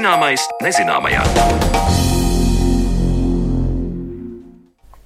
[0.00, 1.20] Zināmais nezināmajā.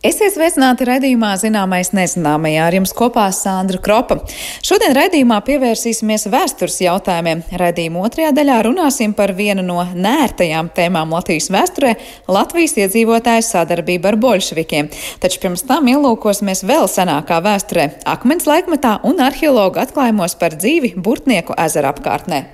[0.06, 4.20] Esiet sveicināti raidījumā Zināmais nezināmajā ar jums kopā Sandra Kropa.
[4.62, 7.42] Šodien raidījumā pievērsīsimies vēstures jautājumiem.
[7.58, 11.96] Raidījuma otrajā daļā runāsim par vienu no nērtajām tēmām Latvijas vēsturē-
[12.38, 14.94] Latvijas iedzīvotāju sadarbību ar bolševikiem.
[15.18, 21.58] Taču pirms tam ielūkosimies vēl senākā vēsturē- akmens laikmetā un arheologu atklājumos par dzīvi Burtnieku
[21.58, 22.44] ezera apkārtnē.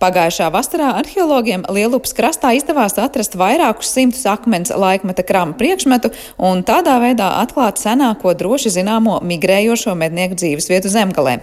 [0.00, 6.08] Pagājušā vasarā arheologiem Lielupas krastā izdevās atrast vairākus simtus akmens laikmeta krāma priekšmetu
[6.40, 11.36] un tādā veidā atklāt senāko droši zināmo migrējošo mednieku dzīves vietu zemgalē.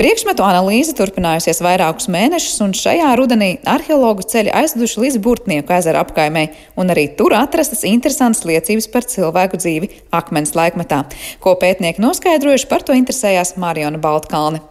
[0.00, 6.48] Priekšmetu analīze turpinājusies vairākus mēnešus, un šajā rudenī arheologu ceļi aizduši līdz Burtnieku ezera apkaimē,
[6.80, 11.04] un arī tur atrastas interesantas liecības par cilvēku dzīvi akmens laikmetā.
[11.44, 14.64] Ko pētnieki noskaidrojuši, par to interesējās Mariona Baltkalne.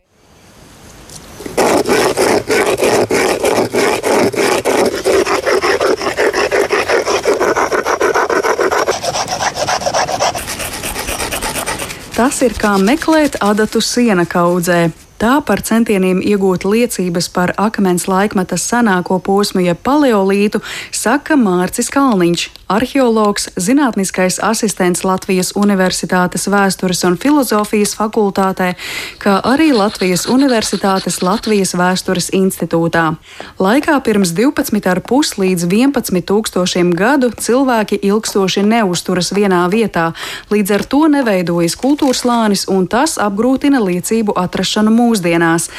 [12.20, 14.90] Tas ir kā meklēt adatu siena kaudzē.
[15.20, 20.62] Tā par centieniem iegūt liecības par akmens laikmeta senāko posmu, jeb paleolītu,
[20.96, 28.70] saka Mārcis Kalniņš, arheologs, zinātniskais asistents Latvijas Universitātes vēstures un filozofijas fakultātē,
[29.20, 33.04] kā arī Latvijas Universitātes Latvijas vēstures institūtā.
[33.60, 40.14] Laikā pirms 12,5 līdz 11 tūkstošiem gadu cilvēki ilgstoši neusturas vienā vietā,
[40.48, 45.70] līdz ar to neveidojas kultūras slānis un tas apgrūtina liecību atrašanu mūžā mūsdienās.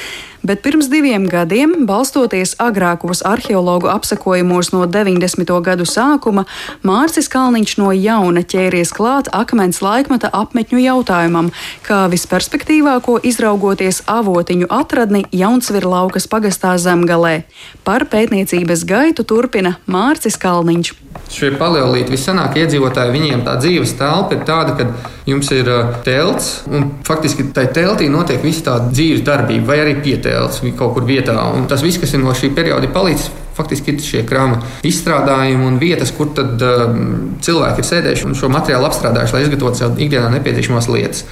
[0.43, 5.51] Bet pirms diviem gadiem, balstoties agrākos arheologu apsakojumos no 90.
[5.61, 6.47] gadu sākuma,
[6.81, 11.51] Mārcis Kalniņš no jauna ķēries klāt akmens laikmeta apmetņu jautājumam,
[11.85, 17.43] kā visperspektīvāko izraugoties avotiņu atradni Jaunsvirlaukas pagastā zemgalē.
[17.85, 20.95] Par pētniecības gaitu turpina Mārcis Kalniņš.
[21.31, 26.63] Šie paleolīti vissanāk iedzīvotāji, viņiem tā dzīves telpa ir tāda, ka jums ir uh, telts,
[26.71, 29.95] un faktiski tajā teltī notiek visa tā dzīves darbība, vai arī
[30.31, 31.37] pietēlts kaut kur vietā.
[31.55, 35.79] Un tas viss, kas ir no šī perioda palicis, faktiski ir šie krāma izstrādājumi un
[35.81, 40.31] vietas, kur tad um, cilvēki ir sēdējuši un šo materiālu apstrādājuši, lai izgatavotu sev ikdienā
[40.37, 41.25] nepieciešamās lietas.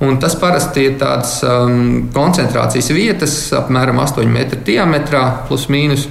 [0.00, 6.08] Un tas parasti ir tāds um, koncentrācijas vietas, apmēram 8 metru diametrā, plus mīnus.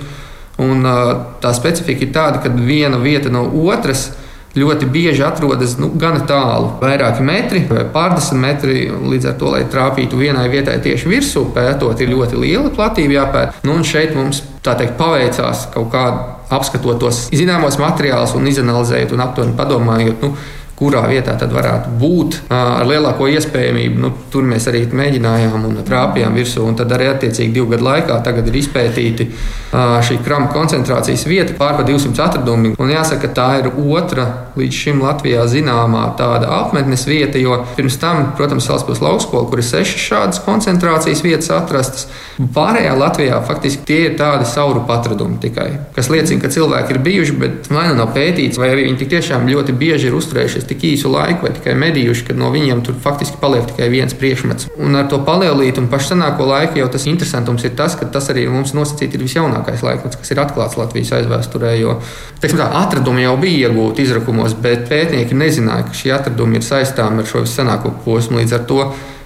[0.60, 4.10] Un, uh, tā specifika ir tāda, ka viena vieta no otras
[4.58, 8.88] ļoti bieži atrodas nu, gana tālu, vairāki metri pārdesmit metri.
[8.90, 13.62] Līdz ar to, lai trāpītu vienai vietai tieši virsū, pētot, ir ļoti liela platība jāpēt.
[13.68, 16.06] Nu, šeit mums tā teikt paveicās kaut kā
[16.50, 20.24] apskatot tos zināmos materiālus un izanalizējot un aptuveni padomājot.
[20.24, 20.34] Nu,
[20.80, 24.00] kurā vietā tad varētu būt ar lielāko iespējamību.
[24.00, 26.64] Nu, tur mēs arī mēģinājām un trāpījām virsū.
[26.64, 29.28] Un tad arī attiecīgi divu gadu laikā ir izpētīti
[29.70, 32.74] šī krama koncentrācijas vieta, pārpa 200 atradumi.
[32.80, 34.26] Un jāsaka, tā ir otra
[34.60, 39.68] līdz šim Latvijā zināmā tāda apmetnes vieta, jo pirms tam, protams, Salaspils laukskola, kur ir
[39.68, 42.08] sešas šādas koncentrācijas vietas atrastas.
[42.56, 47.38] Pārējā Latvijā faktiski tie ir tādi sauru patradumi tikai, kas liecina, ka cilvēki ir bijuši,
[47.42, 51.12] bet vai nu nav pētīts, vai arī viņi tiešām ļoti bieži ir uzturējušies tik īsu
[51.12, 54.70] laiku vai tikai medījuši, ka no viņiem tur faktiski paliek tikai viens priekšmets.
[54.80, 58.30] Un ar to paleolītu un pašu senāko laiku jau tas interesantums ir tas, ka tas
[58.34, 61.76] arī mums nosacīti ir visjaunākais laikmets, kas ir atklāts Latvijas aizvēsturē.
[61.82, 62.00] Jo
[62.40, 67.24] teiksim, tā, atradumi jau bija iegūti izrakumos, bet pētnieki nezināja, ka šie atradumi ir saistāmi
[67.24, 68.40] ar šo senāko posmu.
[68.40, 68.84] Līdz ar to,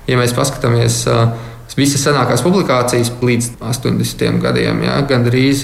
[0.09, 4.39] ja mēs paskatāmies, uh, visas senākās publikācijas līdz 80.
[4.43, 5.63] gadiem, ja, gandrīz,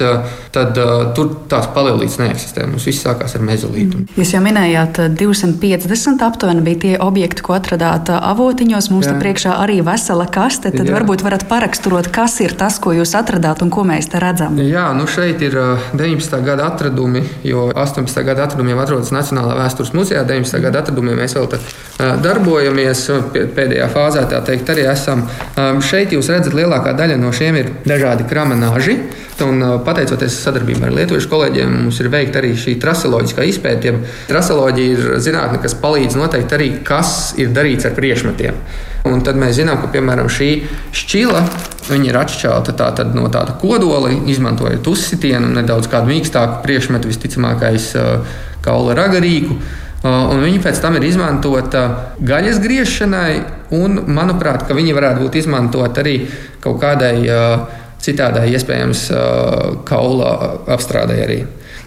[0.55, 0.77] tad
[1.17, 2.65] tur tās paleolīts neeksistē.
[2.69, 4.01] Mums viss sākās ar mezolītu.
[4.01, 4.17] Mm.
[4.19, 8.89] Jūs jau minējāt, 250 aptuveni bija tie objekti, ko atradāt avotiņos.
[8.93, 10.71] Mums te priekšā arī vesela kaste.
[10.73, 10.95] Tad Jā.
[10.97, 14.57] varbūt varat paraksturot, kas ir tas, ko jūs atradāt un ko mēs te redzam.
[14.63, 15.57] Jā, nu šeit ir
[15.93, 16.39] 19.
[16.45, 18.23] gada atradumi, jo 18.
[18.27, 20.23] gada atradumiem atrodas Nacionālā vēstures muzejā.
[20.27, 20.63] 19.
[20.63, 21.49] gada atradumiem mēs vēl
[22.23, 25.25] darbojamies pēdējā fāzē, tā teikt, arī esam.
[25.83, 28.93] Šeit Šeit jūs redzat, lielākā daļa no šiem ir dažādi kramenāži.
[29.43, 33.91] Un, uh, pateicoties sadarbībai ar lietuviešu kolēģiem, mums ir veikta arī šī traseoloģiskā izpēta.
[34.29, 38.61] Traseoloģija ir zinātne, kas palīdz noteikt arī, kas ir darīts ar priekšmetiem.
[39.11, 40.49] Un tad mēs zinām, ka piemēram šī
[41.01, 41.43] šķila
[41.99, 48.95] ir atšķelta tā, no tāda kodola, izmantojot uzsitienu, nedaudz kādu mīkstāku priekšmetu, visticamākais uh, kaula
[49.03, 49.59] ragarīku.
[49.99, 51.83] Un viņi pēc tam ir izmantota
[52.23, 53.33] gaļas griešanai,
[53.75, 56.15] un manuprāt, viņi varētu būt izmantoti arī
[56.63, 57.15] kaut kādai
[57.99, 59.09] citādai, iespējams,
[59.89, 60.29] kaula
[60.71, 61.39] apstrādē arī.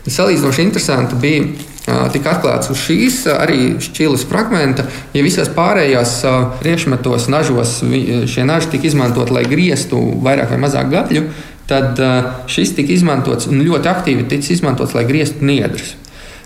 [0.02, 4.84] Salīdzinoši interesanti bija tika atklāts uz šīs arī šķilas fragmenta.
[5.16, 6.18] Ja visās pārējās
[6.60, 11.24] priekšmetos, nažos, šie naži tika izmantoti, lai grieztu vairāk vai mazāk gaļu,
[11.70, 12.04] tad
[12.50, 15.96] šis tika izmantots un ļoti aktīvi tika izmantots, lai grieztu niedrus.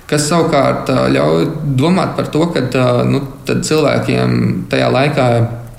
[0.07, 1.47] Kas savukārt ļauj
[1.79, 2.63] domāt par to, ka
[3.09, 4.37] nu, cilvēkiem
[4.71, 5.29] tajā laikā,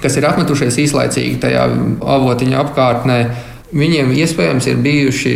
[0.04, 1.68] kas ir apmetušies īslaicīgi tajā
[2.18, 3.20] avotiņa apkārtnē,
[3.72, 5.36] viņiem iespējams ir bijuši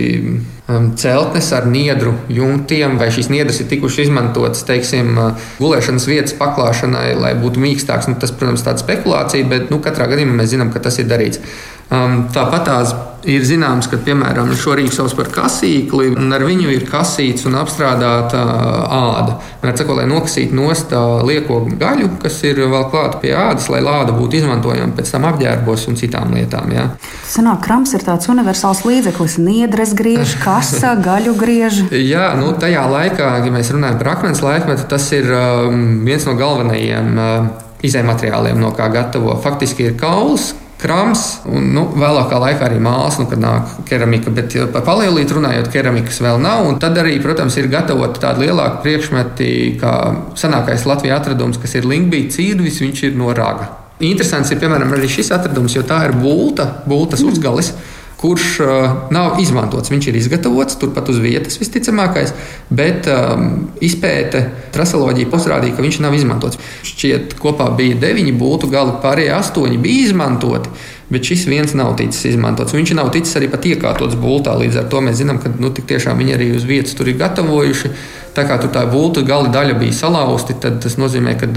[0.95, 5.17] celtnes ar niedru jumtiem, vai šīs niedras ir tikušas izmantotas, teiksim,
[5.59, 8.07] gulēšanas vietas paklāšanai, lai būtu mīkstāks.
[8.11, 11.09] Nu, tas, protams, ir tāda spekulācija, bet nu, katrā gadījumā mēs zinām, ka tas ir
[11.11, 11.41] darīts.
[11.91, 12.93] Um, Tāpat tās
[13.27, 17.57] ir zināms, ka piemēram šo rīku sauc par kasīkli, un ar viņu ir kasīts un
[17.59, 19.35] apstrādāta uh, āda.
[19.77, 24.15] Ceko, lai nokasītu nost uh, lieko gaļu, kas ir vēl klāta pie ādas, lai lāda
[24.15, 26.71] būtu izmantojama pēc tam apģērbos un citām lietām.
[26.73, 26.87] Ja.
[27.27, 31.83] Senāk krams ir tāds universāls līdzeklis, niedres griež, kasa, gaļu griež.
[31.91, 36.39] Jā, nu, tajā laikā, ja mēs runājam par akmens laikmetu, tas ir um, viens no
[36.39, 37.51] galvenajiem uh,
[37.85, 39.35] izējumateriāliem, no kā gatavo.
[39.43, 44.33] Faktiski ir kauls, krāms, un nu, vēlākā laikā arī māksla, nu, kad nāk keramika.
[44.33, 46.71] Bet par paleolītu runājot, keramikas vēl nav.
[46.81, 49.51] Tad arī, protams, ir gatavoti tādi lielāki priekšmeti,
[49.81, 49.95] kā
[50.39, 53.69] senākais Latvijas atradums, kas ir Linkbīts cīrvis, viņš ir no raga.
[54.01, 57.75] Interesants ir piemēram arī šis atradums, jo tā ir bulta, bultas uzgalis.
[57.75, 58.69] Mm kurš uh,
[59.13, 59.91] nav izmantots.
[59.91, 62.33] Viņš ir izgatavots turpat uz vietas, visticamākais,
[62.69, 64.43] bet um, izpēte,
[64.75, 66.61] trasoloģija uzrādīja, ka viņš nav izmantots.
[66.87, 70.73] Šķiet, kopā bija deviņi būtu gali, pārējie astoņi bija izmantoti.
[71.11, 72.71] Bet šis viens nav ticis izmantots.
[72.71, 74.53] Viņš nav ticis arī pat iekārtots bultā.
[74.55, 77.91] Līdz ar to mēs zinām, ka nu, tiešām viņi arī uz vietas tur ir gatavojuši.
[78.31, 81.49] Tā kā tur tā būtu gala daļa bija salauzta, tad tas nozīmē, ka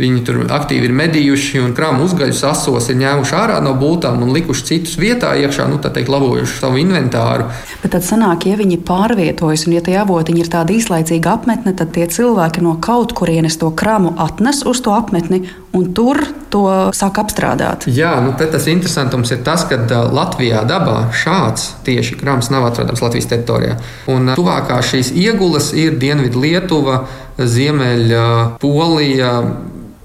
[0.00, 4.32] viņi tur aktīvi ir medījuši un krāmu uzgaļus asos ir ņēmuši ārā no būtām un
[4.36, 7.48] likuši citus vietā iekšā, nu, tā teikt, labojuši savu inventāru.
[7.82, 11.92] Bet tad sanāk, ja viņi pārvietojas un ja tie avotiņi ir tāda īslaicīga apmetne, tad
[11.96, 15.46] tie cilvēki no kaut kurienes to krāmu atnes uz to apmetni
[15.76, 16.18] un tur
[16.50, 16.64] to
[16.96, 17.86] sāk apstrādāt.
[17.90, 19.78] Jā, nu, tas interesantums ir tas, ka
[20.10, 23.76] Latvijā dabā šāds tieši krāms nav atrodams Latvijas teritorijā.
[24.10, 27.04] Un tuvākā šīs iegulas ir Dienvidu Lietuva,
[27.38, 29.34] Ziemeļa Polija.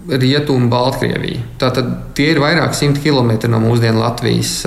[0.10, 1.42] Rietumu Baltkrieviju.
[1.60, 1.88] Tātad
[2.18, 4.60] tie ir vairāk simt kilometri no mūsdienu Latvijas.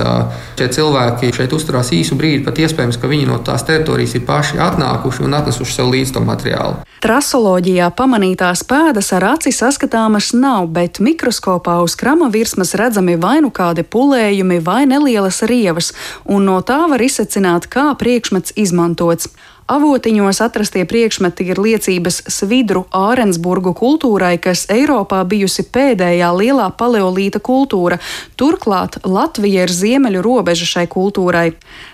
[0.59, 4.59] Šie cilvēki šeit uzturās īsu brīdi, pat iespējams, ka viņi no tās teritorijas ir paši
[4.63, 6.81] atnākuši un atnesuši sev līdzi to materiālu.
[7.05, 13.53] Trasoloģijā pamanītās pēdas ar aci saskatāmas nav, bet mikroskopā uz krama virsmas redzami vai nu
[13.55, 15.93] kādi pulējumi vai nelielas rievas,
[16.27, 19.31] un no tā var izsecināt, kā priekšmets izmantots.
[19.69, 27.99] Avotiņos atrastie priekšmeti ir liecības Svidru Ārensburgu kultūrai, kas Eiropā bijusi pēdējā lielā paleolīta kultūra.
[28.41, 31.51] Turklāt Latvija ir ziemeļu robeža šai kultūrai.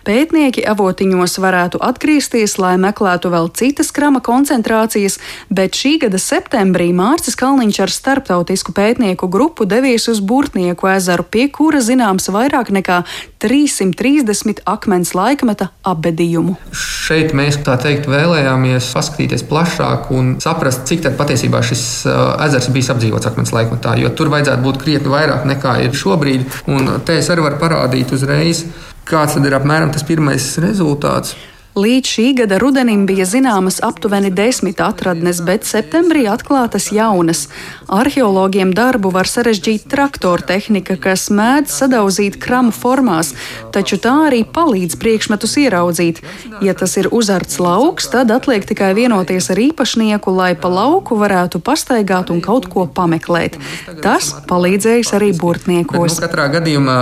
[0.07, 5.19] Pētnieki avotiņos varētu atgriezties, lai meklētu vēl citas krama koncentrācijas,
[5.51, 11.49] bet šī gada septembrī Mārcis Kalniņš ar starptautisku pētnieku grupu devies uz Burtnieku ezeru, pie
[11.51, 13.03] kura zināms vairāk nekā
[13.43, 16.55] 330 akmens laikmeta apbedījumu.
[16.71, 22.93] Šeit mēs tā teikt vēlējāmies paskatīties plašāk un saprast, cik patiesībā šis uh, ezers bijis
[22.95, 26.47] apdzīvots akmens laikmetā, jo tur vajadzētu būt krietni vairāk nekā ir šobrīd.
[26.71, 28.67] Un te es arī varu parādīt uzreiz,
[29.09, 31.35] kāds ir apmēram tas pirmais rezultāts.
[31.75, 37.49] Līdz šī gada rudenim bija zināmas aptuveni desmit atradnes, bet septembrī atklātas jaunas.
[37.89, 43.35] Arheologiem darbu var sarežģīt traktora tehnika, kas mēdz sadauzīt kramu formās,
[43.75, 46.23] taču tā arī palīdz priekšmetus ieraudzīt.
[46.65, 51.61] Ja tas ir uzarts lauks, tad atliek tikai vienoties ar īpašnieku, lai pa lauku varētu
[51.65, 53.61] pastaigāt un kaut ko pameklēt.
[54.05, 56.21] Tas palīdzējis arī burtniekos.
[56.21, 57.01] Bet, nu, gadījumā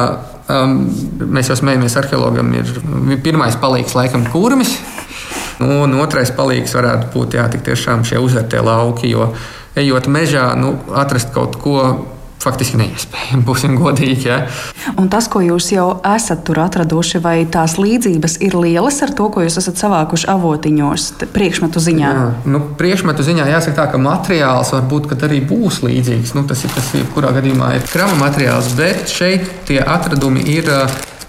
[0.51, 0.89] Um,
[1.33, 2.71] mēs jau smējamies, arheologam ir
[3.23, 4.75] pirmais palīgs laikam kurmis.
[5.63, 9.31] Nu, un otrais palīgs varētu būt jā, tiešām šie uzvērtie lauki, jo
[9.79, 11.79] ejot mežā, nu, atrast kaut ko
[12.43, 14.27] faktiski neiespējami, būsim godīgi.
[14.27, 14.41] Ja?
[14.99, 19.29] Un tas, ko jūs jau esat tur atraduši, vai tās līdzības ir lielas ar to,
[19.33, 22.11] ko jūs esat savākuši avotiņos, priekšmetu ziņā?
[22.19, 26.35] Jā, nu, priekšmetu ziņā jāsaka tā, ka materiāls varbūt arī būs līdzīgs.
[26.39, 30.71] Nu, tas ir tas, kurā gadījumā ir krama materiāls, bet šeit tie atradumi ir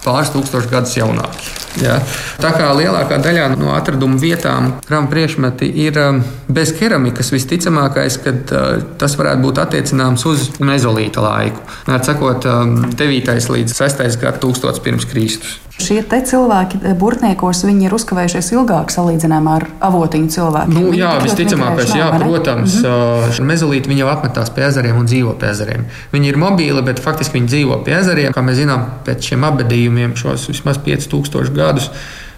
[0.04, 1.52] pāris tūkstošus gadus jaunāki.
[1.82, 1.98] Ja?
[2.42, 6.22] Tā kā lielākā daļā no atradumu vietām krāma priekšmeti ir um,
[6.54, 11.64] bez keramikas, visticamākais, ka uh, tas varētu būt attiecināms uz mezolīta laiku.
[12.04, 12.98] Sakot, 9.
[13.00, 14.08] Um, līdz 6.
[14.22, 15.60] gadsimtam pirms Kristus.
[15.84, 20.76] Šie cilvēki eh, burtniekos ir uzkavējušies ilgāk salīdzinājumā ar avotiņu cilvēkiem.
[20.78, 22.80] Nu, jā, visticamākais, jā, protams.
[22.82, 23.50] Mm -hmm.
[23.54, 25.86] Mezolīti viņi jau apmetās pie ezeriem un dzīvo pie ezeriem.
[26.14, 28.34] Viņi ir mobili, bet faktiski viņi dzīvo pie ezeriem.
[28.34, 31.90] Kā mēs zinām, pēc šiem apbedījumiem šos vismaz 5000 gadus,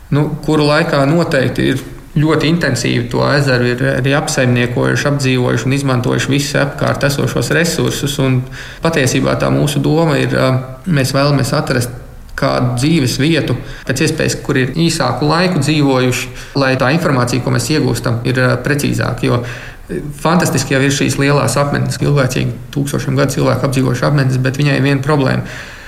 [0.10, 1.84] nu, kuru laikā noteikti ir
[2.16, 8.16] ļoti intensīvi to ezeru ir arī apsaimniekojuši, apdzīvojuši un izmantojuši visus apkārt esošos resursus.
[8.24, 8.42] Un
[8.84, 10.36] patiesībā tā mūsu doma ir,
[10.88, 12.05] mēs vēlamies atrast
[12.40, 13.56] kādu dzīves vietu,
[13.88, 19.28] pēc iespējas, kur ir īsāku laiku dzīvojuši, lai tā informācija, ko mēs iegūstam, ir precīzāka.
[19.28, 19.42] Jo
[20.22, 24.86] fantastiski jau ir šīs lielās apmetnes, ilglaicīgi tūkstošiem gadu cilvēku apdzīvojuši apmetnes, bet viņai ir
[24.86, 25.46] viena problēma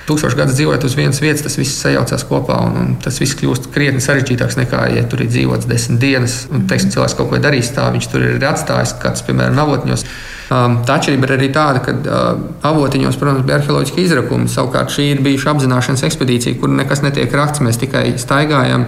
[0.07, 3.69] tūkstošus gadus dzīvojot uz vienas vietas, tas viss sajaucās kopā un, un tas viss kļūst
[3.73, 7.73] krietni sarežģītāks nekā, ja tur ir dzīvots desmit dienas un teiksim, cilvēks kaut ko darīs
[7.75, 10.07] tā, viņš tur ir atstājis kāds, piemēram, avotņos.
[10.47, 12.27] Um, tā atšķirība ir arī tāda, ka uh,
[12.69, 14.47] avotiņos, protams, bija arheoloģiski izrakumi.
[14.47, 17.59] Savukārt šī ir bijuša apzināšanas ekspedīcija, kur nekas netiek raksts.
[17.65, 18.85] Mēs tikai staigājam,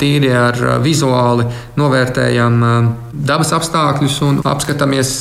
[0.00, 2.62] tīri ar vizuāli novērtējam
[3.12, 5.12] dabas apstākļus un apskatāmies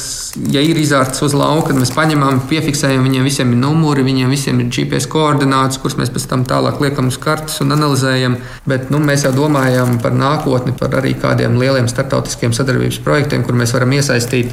[0.52, 4.60] ja ir izārts uz lauka, tad mēs paņemam, piefiksējam, viņiem visiem ir numuri, viņiem visiem
[4.62, 8.38] ir GPS koordinātas, kuras mēs pēc tam tālāk liekam uz kartes un analizējam.
[8.68, 13.58] Bet nu, mēs jau domājam par nākotni, par arī kādiem lieliem starptautiskiem sadarbības projektiem, kur
[13.58, 14.52] mēs varam iesaistīt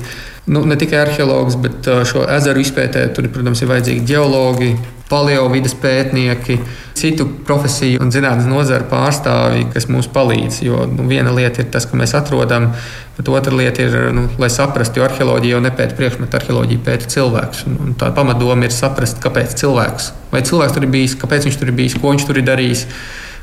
[0.52, 3.09] nu, ne tikai arheologus, bet šo ezeru izpētē.
[3.14, 4.75] Tur, protams, ir vajadzīgi geologi,
[5.12, 6.57] paleovidas pētnieki,
[6.97, 10.62] citu profesiju un zinātnīs nozaru pārstāvji, kas mums palīdz.
[10.64, 12.71] Jo nu, viena lieta ir tas, ka mēs atrodam,
[13.19, 17.66] bet otra lieta ir, nu, lai saprastu, jo arheoloģija jau nepēta priekšmetu, arheoloģija pēta cilvēkus.
[17.69, 21.61] Un, un tā pamatdoma ir saprast, kāpēc cilvēks, vai cilvēks tur ir bijis, kāpēc viņš
[21.61, 22.87] tur ir bijis, ko viņš tur ir darījis.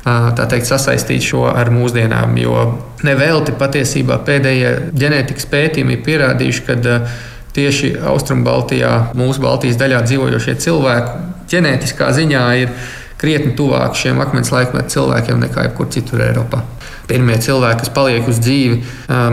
[0.00, 2.62] Tā teikt, sasaistīt šo ar mūsdienām, jo
[3.04, 6.76] nevelti patiesībā pēdējie ģenētikas pētījumi ir pierādījuši, ka
[7.56, 12.74] tieši Austrumbaltijā, mūsu Baltijas daļā dzīvojošie cilvēki ģenētiskā ziņā ir
[13.20, 16.62] krietni tuvāk šiem akmens laikmetu cilvēkiem nekā jebkur citur Eiropā.
[17.10, 18.78] Pirmie cilvēki, kas paliek uz dzīvi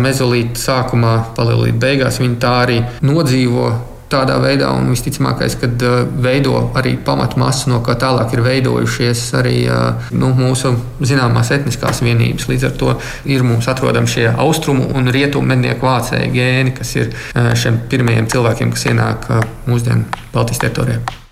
[0.02, 3.70] mezolīta sākumā, paleolīta beigās, viņi tā arī nodzīvo
[4.12, 9.58] tādā veidā, un visticamākais, ka uh, veido arī pamatmasu, no kā tālāk ir veidojušies arī
[9.68, 12.48] uh, nu, mūsu zināmās etniskās vienības.
[12.52, 12.96] Līdz ar to
[13.28, 18.32] ir mums atrodami šie austrumu un rietumu mednieku vācēji gēni, kas ir uh, šiem pirmajiem
[18.32, 19.32] cilvēkiem, kas ienāk
[19.68, 21.27] mūsdienu Baltijas teritorijā.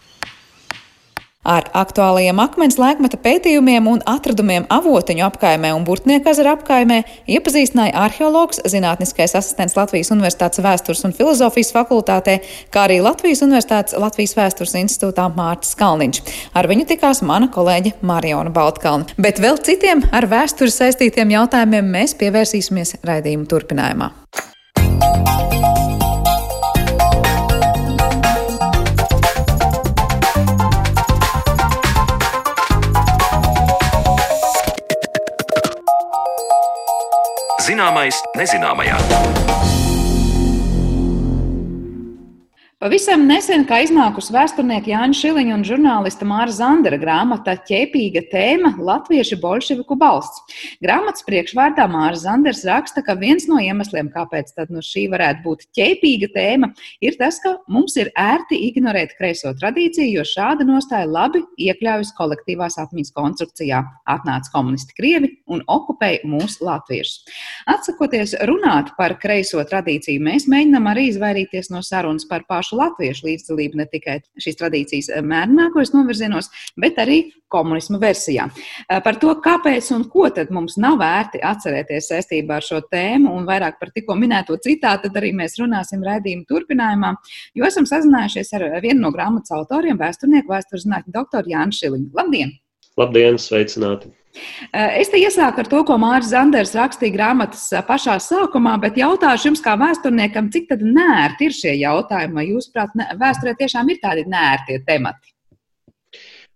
[1.46, 7.04] Ar aktuālajiem akmens laikmeta pētījumiem un atradumiem avotiņu apkaimē un Burtnieku ezera apkaimē
[7.38, 12.40] iepazīstināja arheologs, zinātniskais asistents Latvijas Universitātes vēstures un filozofijas fakultātē,
[12.74, 16.22] kā arī Latvijas Universitātes Latvijas vēstures institūtā Mārcis Kalniņš.
[16.58, 19.14] Ar viņu tikās mana kolēģe Mariona Baltkalna.
[19.22, 24.16] Bet vēl citiem ar vēsturi saistītiem jautājumiem mēs pievērsīsimies raidījuma turpinājumā.
[37.66, 39.75] Zināmais nezināmajā.
[42.86, 49.40] Pavisam nesen, kā iznākusi vēsturnieka Jāņa Šiliņa un žurnālista Māra Zandera grāmata ķēpīga tēma Latviešu
[49.42, 50.44] bolševiku balsts.
[50.86, 56.30] Grāmatas priekšvārdā Māra Zanders raksta, ka viens no iemesliem, kāpēc no šī varētu būt ķēpīga
[56.36, 56.70] tēma,
[57.02, 62.78] ir tas, ka mums ir ērti ignorēt kreiso tradīciju, jo šāda nostāja labi iekļaujas kolektīvās
[62.86, 63.82] atmiņas konstrukcijā.
[64.14, 67.34] Atnāca komunisti Krievi un okupēja mūsu latviešus.
[67.66, 73.28] Atsakoties runāt par kreiso tradīciju, mēs mēģinām arī izvairīties no sarunas par pašu pašu latviešu
[73.28, 78.50] līdzdalību ne tikai šīs tradīcijas eh, mērnākos novirzienos, bet arī komunismu versijā.
[78.90, 83.34] Eh, par to, kāpēc un ko tad mums nav vērti atcerēties saistībā ar šo tēmu
[83.36, 87.16] un vairāk par tikko minēto citātu, tad arī mēs runāsim raidījuma turpinājumā,
[87.56, 92.14] jo esam sazinājušies ar vienu no grāmatas autoriem, vēsturnieku vēstures zinātņu doktoru Jānu Šiliņu.
[92.16, 92.56] Labdien!
[92.96, 94.08] Labdien, sveicināti!
[94.72, 99.00] Eh, es te iesāku ar to, ko Mārcis Zanders rakstīja grāmatas eh, pašā sākumā, bet
[99.00, 102.36] jautāšu jums, kā vēsturniekam, cik tad nērti ir šie jautājumi?
[102.40, 105.35] Vai jūs, prāt, vēsturē tiešām ir tādi nērti temati?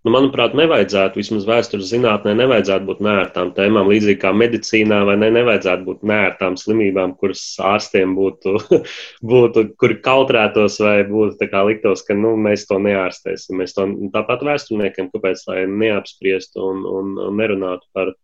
[0.10, 5.28] Nu, manuprāt, nevajadzētu, vismaz vēstures zinātnē, nevajadzētu būt nērtām tēmām, līdzīgi kā medicīnā, vai ne,
[5.36, 8.56] nevajadzētu būt nērtām slimībām, kuras ārstiem būtu,
[9.32, 13.62] būtu kuri kautrētos vai būtu kā liktos, ka nu, mēs to neārstēsim.
[13.62, 13.86] Mēs to
[14.16, 18.16] tāpat vēsturniekiem, kāpēc lai neapspriestu un, un, un nerunātu par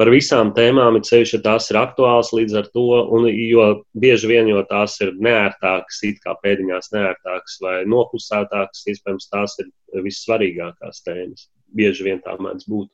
[0.00, 3.66] par visām tēmām, ir ceļš, ja tās ir aktuāls līdz ar to, un jo
[3.98, 9.70] bieži vien, jo tās ir neērtākas, it kā pēdiņās neērtākas vai noklusētākas, iespējams, tās ir
[10.06, 11.48] vissvarīgākās tēmas.
[11.72, 12.90] Bieži vien tā mēdz būt.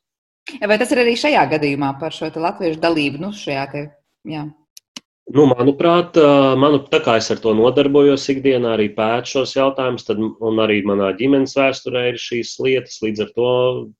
[0.65, 3.83] Vai tas ir arī šajā gadījumā par šo latviešu dalību, nu, šajā te,
[4.27, 4.47] jā,
[5.29, 6.15] Nu, manuprāt,
[6.57, 10.21] manu, tā kā es ar to nodarbojos ikdienā, arī pētu šos jautājumus, tad
[10.63, 12.95] arī manā ģimenes vēsturē ir šīs lietas.
[13.05, 13.51] Līdz ar to,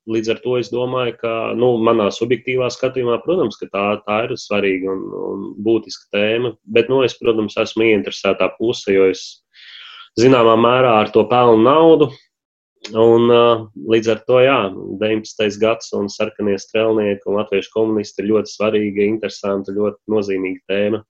[0.09, 4.89] līdz ar to es domāju, ka nu, manā subjektīvā skatījumā, protams, tā, tā ir svarīga
[4.89, 6.55] un, un būtiska tēma.
[6.65, 9.27] Bet, nu, es, protams, esmu ieinteresētā puse, jo es
[10.17, 12.09] zināmā mērā ar to pelnu naudu.
[12.89, 13.29] Un,
[13.93, 14.57] līdz ar to, jā,
[15.05, 15.61] 19.
[15.61, 21.05] gads un sarkanie strēlnieki un latviešu komunisti ir ļoti svarīga, interesanta, ļoti nozīmīga tēma.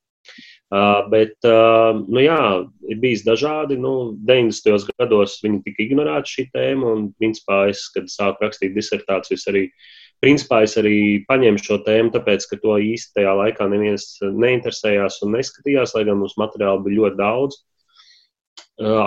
[1.10, 2.42] Bet, nu jā,
[2.94, 3.78] ir bijis dažādi.
[3.82, 4.92] Nu, 90.
[5.02, 9.64] gados viņi tika ignorēti šī tēma, un, principā, es, kad sāku rakstīt disertācijas, arī,
[10.22, 15.34] principā, es arī paņēmu šo tēmu, tāpēc, ka to īsti tajā laikā neviens neinteresējās un
[15.40, 17.60] neskatījās, lai gan mums materiāli bija ļoti daudz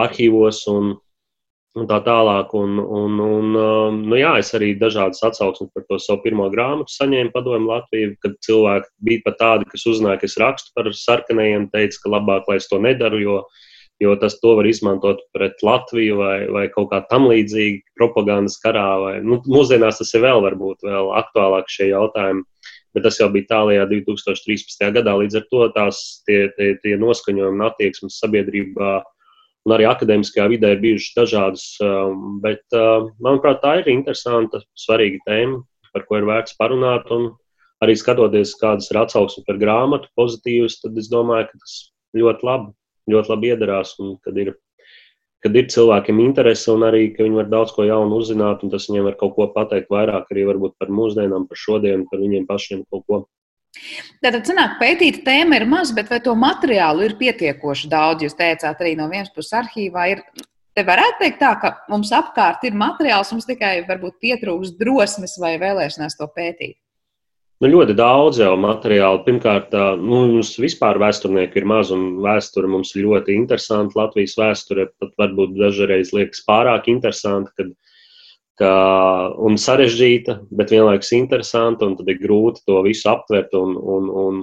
[0.02, 0.64] arhīvos.
[0.74, 0.96] Un,
[1.78, 2.52] un tā tālāk.
[2.58, 6.92] Un, un, un, um, nu jā, es arī dažādas atsauksmes par to savu pirmo grāmatu
[6.92, 11.70] saņēmu padomu Latviju, kad cilvēki bija pat tādi, kas uzzināja, ka es rakstu par sarkanajiem,
[11.72, 13.38] teica, ka labāk, lai es to nedaru, jo,
[14.02, 18.88] jo tas to var izmantot pret Latviju vai, vai kaut kā tam līdzīgi propagandas karā.
[19.06, 22.44] Vai, nu, mūsdienās tas ir vēl varbūt vēl aktuālāk šie jautājumi.
[22.92, 24.82] Bet tas jau bija tālākajā 2013.
[24.92, 25.14] gadā.
[25.16, 29.06] Līdz ar to tās tie, tie, tie noskaņojumi un attieksmes sabiedrībā uh,
[29.66, 31.66] un arī akadēmiskajā vidē ir bijušas dažādas.
[31.84, 35.62] Um, bet, uh, manuprāt, tā ir interesanta, svarīga tēma,
[35.94, 37.10] par ko ir vērts parunāt.
[37.14, 37.30] Un
[37.84, 41.78] arī skatoties, kādas ir atsauksmes par grāmatu, pozitīvas, tad es domāju, ka tas
[42.18, 42.74] ļoti labi,
[43.12, 43.94] ļoti labi iedarās.
[44.26, 44.54] Kad ir,
[45.42, 48.88] kad ir cilvēkiem interese un arī, ka viņi var daudz ko jaunu uzzināt, un tas
[48.90, 52.84] viņiem var kaut ko pateikt vairāk arī varbūt par mūsdienām, par šodienu, par viņiem pašiem
[52.90, 53.22] kaut ko.
[54.22, 58.26] Tātad, sanāk, pētīta tēma ir maz, bet vai to materiālu ir pietiekoši daudz?
[58.26, 60.22] Jūs teicāt, arī no vienas puses arhīvā ir.
[60.72, 65.58] Te varētu teikt tā, ka mums apkārt ir materiāls, mums tikai varbūt pietrūks drosmes vai
[65.60, 66.78] vēlēšanās to pētīt.
[67.62, 69.20] Nu, ļoti daudz jau materiālu.
[69.22, 73.94] Pirmkārt, nu, mums vispār vēsturnieki ir maz, un vēsture mums ir ļoti interesanta.
[74.00, 77.70] Latvijas vēsture pat varbūt dažreiz liekas pārāk interesanta, kad
[78.60, 78.72] ka,
[79.40, 83.54] un sarežģīta, bet vienlaikus interesanta, un tad ir grūti to visu aptvert.
[83.58, 84.40] Un, un, un,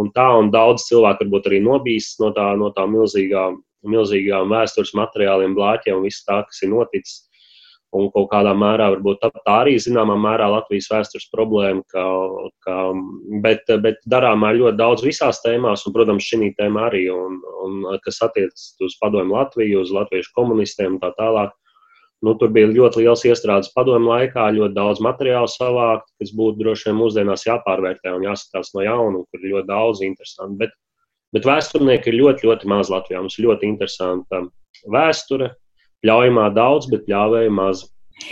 [0.00, 3.60] un tā, un daudz cilvēku varbūt arī nobīst no, tā, no tām milzīgām,
[3.90, 7.26] milzīgām vēstures materiāliem, blāķiem un viss tā, kas ir noticis.
[7.90, 12.04] Un kaut kādā mērā, varbūt tā, tā arī zināmā mērā Latvijas vēstures problēma, ka,
[12.62, 12.74] ka,
[13.42, 18.22] bet, bet darāmā ļoti daudz visās tēmās, un, protams, šī tēma arī, un, un, kas
[18.22, 21.50] attiecas uz padomu Latviju, uz latviešu komunistiem un tā tālāk.
[22.26, 26.90] Nu, tur bija ļoti liels iestrādes padomu laikā, ļoti daudz materiālu savākt, kas būtu droši
[26.90, 30.58] vien mūsdienās jāpārvērtē un jāskatās no jauna, kur ir ļoti daudz interesantu.
[30.60, 30.76] Bet,
[31.32, 33.22] bet vēsturnieki ir ļoti, ļoti maz Latvijā.
[33.24, 34.42] Mums ir ļoti interesanta
[34.92, 35.54] vēsture,
[36.04, 37.86] ļaujamā daudz, bet ļāvēja maz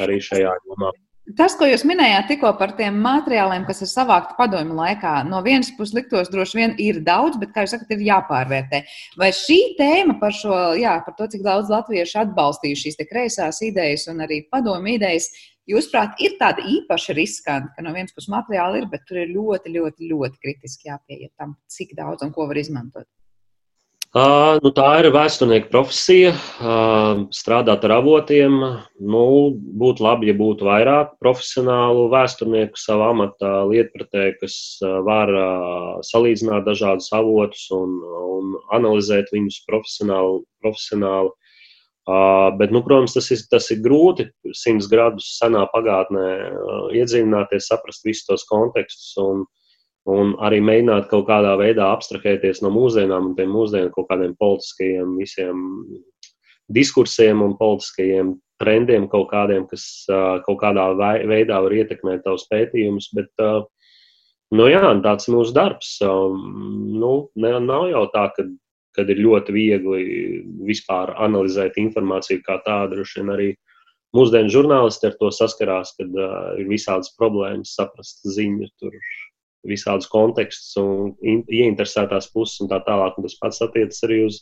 [0.04, 0.92] arī šajā jomā.
[1.36, 5.68] Tas, ko jūs minējāt tikko par tiem materiāliem, kas ir savākti padomju laikā, no vienas
[5.76, 8.80] puses liktos droši vien ir daudz, bet, kā jūs sakat, ir jāpārvērtē.
[9.20, 14.08] Vai šī tēma par, šo, jā, par to, cik daudz latviešu atbalstīju šīs kreisās idejas
[14.08, 15.28] un arī padomju idejas,
[15.68, 19.76] jūsuprāt, ir tāda īpaša riskanta, ka no vienas puses materiāli ir, bet tur ir ļoti,
[19.76, 23.04] ļoti, ļoti kritiski jāpieiet tam, cik daudz un ko var izmantot?
[24.16, 26.30] Uh, nu, tā ir vēsturnieka profesija.
[26.64, 28.54] Uh, strādāt ar avotiem.
[28.96, 34.56] Nu, būtu labi, ja būtu vairāk profesionālu vēsturnieku savā amatā, lietpratē, kas
[35.04, 40.40] var uh, salīdzināt dažādus avotus un, un analizēt viņus profesionāli.
[40.64, 41.34] profesionāli.
[42.08, 47.68] Uh, bet, nu, protams, tas ir, tas ir grūti simts gadus senā pagātnē uh, iedziļināties,
[47.68, 49.12] saprast visus tos kontekstus.
[49.20, 49.57] Un, uh,
[50.08, 55.16] un arī mēģināt kaut kādā veidā abstrahēties no mūsdienām un tiem mūsdienu kaut kādiem politiskajiem
[55.18, 55.64] visiem
[56.68, 59.84] diskursiem un politiskajiem trendiem kaut kādiem, kas
[60.46, 63.10] kaut kādā veidā var ietekmēt tavus pētījumus.
[63.16, 63.30] Bet,
[64.54, 65.96] nu jā, tāds ir mūsu darbs.
[66.02, 68.46] Nu, ne, nav jau tā, ka,
[68.98, 70.02] kad ir ļoti viegli
[70.68, 72.98] vispār analizēt informāciju kā tādu.
[72.98, 73.48] Droši vien arī
[74.16, 76.20] mūsdienu žurnālisti ar to saskarās, kad
[76.58, 78.72] ir visādas problēmas saprast ziņu.
[78.82, 78.98] Tur
[79.68, 83.18] visādus kontekstus un ieinteresētās puses un tā tālāk.
[83.18, 84.40] Un tas pats attiecas arī uz,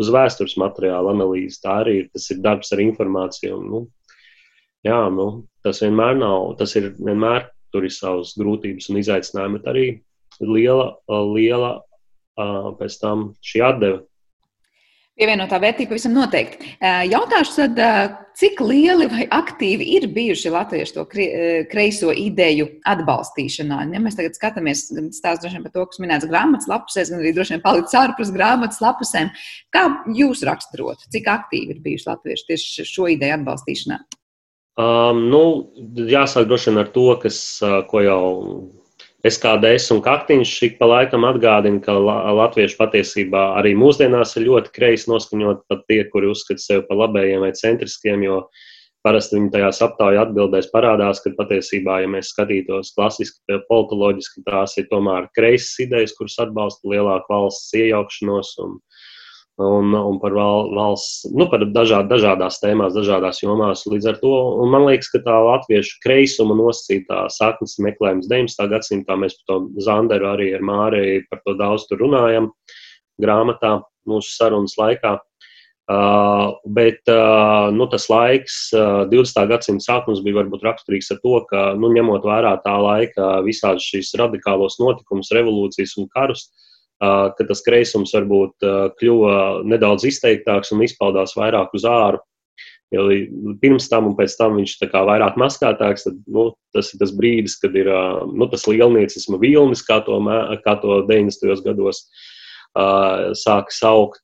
[0.00, 1.60] uz vēstures materiālu analīzi.
[1.64, 3.58] Tā arī ir, tas ir darbs ar informāciju.
[3.58, 3.82] Un, nu,
[4.86, 5.28] jā, nu,
[5.66, 9.86] tas vienmēr nav, tas ir vienmēr tur ir savas grūtības un izaicinājumi, bet arī
[10.42, 10.92] liela,
[11.34, 11.72] liela
[12.78, 14.02] pēc tam šī atdeve
[15.14, 16.72] Pievienotā vērtība pavisam noteikti.
[16.82, 17.76] Jautāšu tad,
[18.34, 21.04] cik lieli vai aktīvi ir bijuši latviešu to
[21.70, 23.78] kreiso ideju atbalstīšanā?
[23.94, 27.30] Ja mēs tagad skatāmies, stāst droši vien par to, kas minēts grāmatas lapusēs, gan arī
[27.36, 29.30] droši vien palicis ārpus grāmatas lapusēm.
[29.70, 29.86] Kā
[30.18, 34.02] jūs raksturotu, cik aktīvi ir bijuši latvieši tieši šo ideju atbalstīšanā?
[34.82, 35.44] Um, nu,
[36.10, 38.24] jāsāk droši vien ar to, kas, ko jau
[39.24, 45.08] SKDS un Kaktiņš ik pa laikam atgādina, ka latvieši patiesībā arī mūsdienās ir ļoti kreisi
[45.08, 48.42] noskaņot pat tie, kuri uzskata sevi par labējiem vai centriskiem, jo
[49.04, 54.88] parasti viņi tajās aptauju atbildēs parādās, ka patiesībā, ja mēs skatītos klasiski, politoloģiski, tās ir
[54.92, 58.78] tomēr kreisas idejas, kuras atbalsta lielāku valsts iejaukšanos un,
[59.56, 63.84] un, un par val, valsts, nu, par dažād, dažādās tēmās, dažādās jomās.
[63.86, 64.32] Līdz ar to
[64.70, 68.66] man liekas, ka tā latviešu kreisuma nosacītā saknes meklējums 19.
[68.72, 72.50] gadsimtā, mēs par to Zanderu arī ar Māriju par to daudz tur runājam
[73.22, 73.78] grāmatā
[74.10, 75.20] mūsu sarunas laikā.
[75.84, 79.42] Uh, bet uh, nu, tas laiks, uh, 20.
[79.50, 84.14] gadsimta sākums, bija varbūt raksturīgs ar to, ka, nu, ņemot vērā tā laika visādi šīs
[84.16, 88.66] radikālos notikumus, revolūcijas un karus, uh, ka tas kreisums varbūt
[89.00, 92.22] kļuva nedaudz izteiktāks un izpaudās vairāk uz āru.
[92.94, 93.08] Jo
[93.58, 97.56] pirms tam un pēc tam viņš ir vairāk maskētāks, tad nu, tas ir tas brīdis,
[97.58, 97.90] kad ir
[98.30, 100.20] nu, tas lielniecisma vilnis, kā to,
[100.62, 101.64] kā to 90.
[101.66, 102.04] gados
[103.40, 104.22] sāka saukt.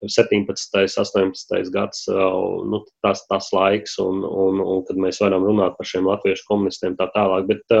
[0.00, 0.46] Um, 17.
[0.74, 1.70] un 18.
[1.70, 6.46] gads, nu, tas, tas laiks, un, un, un kad mēs varam runāt par šiem latviešu
[6.48, 7.46] komunistiem tā tālāk.
[7.50, 7.76] Bet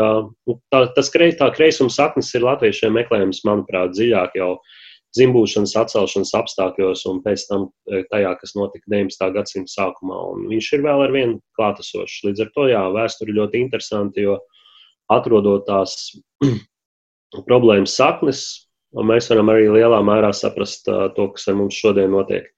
[0.46, 4.52] nu, tā, tas kreis, tā kreisuma saknes ir latviešiem meklējums, manuprāt, dziļāk jau
[5.16, 7.66] dzimbūšanas, atcelšanas apstākļos un pēc tam
[8.12, 9.32] tajā, kas notika 19.
[9.34, 10.20] gadsimta sākumā.
[10.34, 12.20] Un viņš ir vēl ar vienu klātesošs.
[12.28, 14.38] Līdz ar to, jā, vēsture ļoti interesanti, jo
[15.10, 15.96] atrodot tās
[17.48, 18.44] problēmas saknes,
[18.98, 22.48] Un mēs varam arī lielā mērā saprast uh, to, kas ar mums šodien notiek.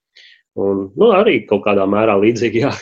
[0.61, 2.73] Un, nu, arī kaut kādā mērā līdzīgi, jā,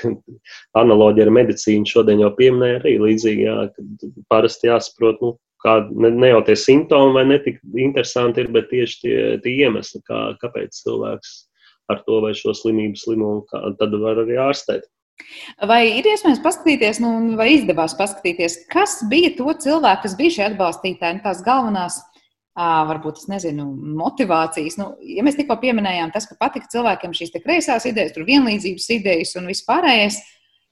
[0.79, 6.11] analoģija ar medicīnu šodien jau pieminēja, arī līdzīgi, jā, kad parasti jāsaprot, nu, kā, ne,
[6.15, 10.23] ne jau tie simptomi vai ne tik interesanti ir, bet tieši tie, tie iemesli, kā,
[10.43, 11.37] kāpēc cilvēks
[11.91, 14.87] ar to vai šo slimību slimo, un kā, tad var arī ārstēt.
[15.69, 20.47] Vai ir iespējams paskatīties, nu, vai izdevās paskatīties, kas bija to cilvēku, kas bija šie
[20.47, 21.99] atbalstītāji, nu, tās galvenās
[22.89, 23.67] varbūt, es nezinu,
[24.01, 24.77] motivācijas.
[24.81, 29.37] Nu, ja mēs tikko pieminējām tas, ka patika cilvēkiem šīs kreisās idejas, tur vienlīdzības idejas
[29.41, 30.19] un viss pārējais,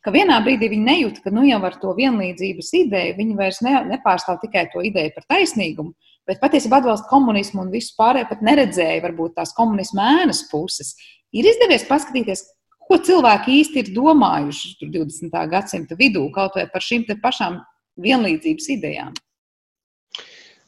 [0.04, 3.74] ka vienā brīdī viņi nejūt, ka nu jau ar to vienlīdzības ideju viņi vairs ne,
[3.92, 5.94] nepārstāv tikai to ideju par taisnīgumu,
[6.28, 10.94] bet patiesībā atbalsta komunismu un visu pārējo pat neredzēja varbūt tās komunisma ēnas puses.
[11.36, 12.44] Ir izdevies paskatīties,
[12.88, 15.40] ko cilvēki īsti ir domājuši 20.
[15.52, 17.60] gadsimta vidū kaut vai par šīm pašām
[18.00, 19.16] vienlīdzības idejām.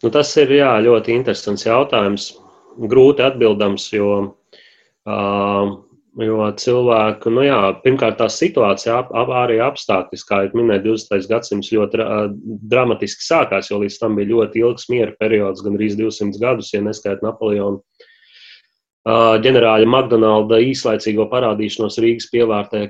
[0.00, 2.30] Nu, tas ir jā, ļoti interesants jautājums.
[2.90, 4.12] Grūti atbildams, jo,
[6.24, 11.28] jo cilvēku, nu jā, pirmkārt, tā situācija, ap, ap, arī apstākļi, kā jau minēju, 20.
[11.28, 12.06] gadsimts ļoti
[12.72, 16.80] dramatiski sākās, jo līdz tam bija ļoti ilgs miera periods, gan arī 200 gadus, ja
[16.86, 17.82] neskaita Napoleonu.
[19.44, 22.86] Ģenerāļa McDonalda īslaicīgo parādīšanos Rīgas pievārtē,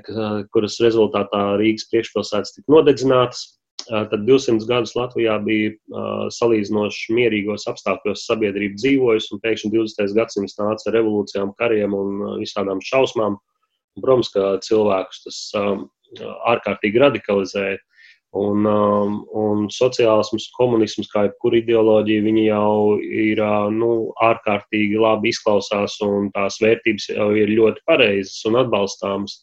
[0.51, 3.47] kuras rezultātā Rīgas priekšpilsētas tika nodedzinātas
[3.87, 5.99] tad 200 gadus Latvijā bija
[6.35, 10.15] salīdzinoši mierīgos apstākļos sabiedrība dzīvojusi, un pēkšņi 20.
[10.17, 13.37] gadsimts nāca ar revolūcijām, kariem un visādām šausmām.
[13.97, 15.39] Un, protams, ka cilvēkus tas
[16.53, 17.79] ārkārtīgi radikalizēja.
[18.31, 23.41] Un, un sociālisms, komunisms, kā jebkura ideoloģija, viņi jau ir
[23.75, 23.89] nu,
[24.23, 29.41] ārkārtīgi labi izklausās, un tās vērtības jau ir ļoti pareizas un atbalstāmas.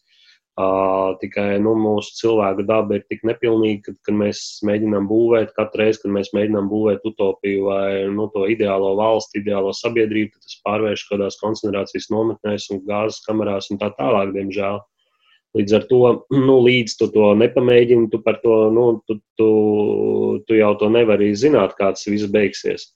[0.58, 5.84] Uh, tikai nu, mūsu cilvēku daba ir tik nepilnīga, ka, kad mēs mēģinām būvēt, katru
[5.84, 10.56] reizi, kad mēs mēģinām būvēt utopiju vai nu, to ideālo valsti, ideālo sabiedrību, tad tas
[10.66, 14.82] pārvērš kādās koncentrācijas nometnēs un gāzes kamerās un tā tālāk, diemžēl.
[15.60, 16.02] Līdz ar to,
[16.34, 19.48] nu, līdz tu to nepamēģini, tu par to, nu, tu, tu,
[20.42, 22.90] tu jau to nevari zināt, kā tas viss beigsies.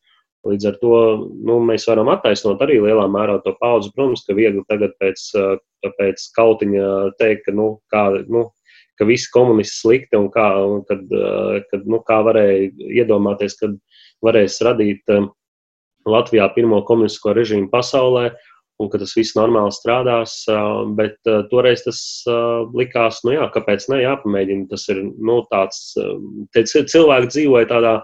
[0.48, 0.94] Līdz ar to
[1.46, 3.92] nu, mēs varam attaisnot arī lielā mērā to paudzi.
[3.94, 5.28] Protams, ka viegli tagad pēc,
[5.98, 6.88] pēc kautiņa
[7.20, 8.48] teikt, ka, nu, kā, nu,
[8.98, 11.04] ka visi komunisti slikti un kā, un kad,
[11.70, 13.78] kad, nu, kā varēja iedomāties, kad
[14.26, 15.14] varēs radīt
[16.10, 18.32] Latvijā pirmo komunistisko režīmu pasaulē
[18.82, 20.40] un ka tas viss normāli strādās.
[20.98, 21.20] Bet
[21.52, 22.00] toreiz tas
[22.74, 24.66] likās, nu jā, kāpēc ne jāpamēģina.
[24.72, 25.92] Tas ir nu, tāds,
[26.58, 27.94] cilvēki dzīvoja tādā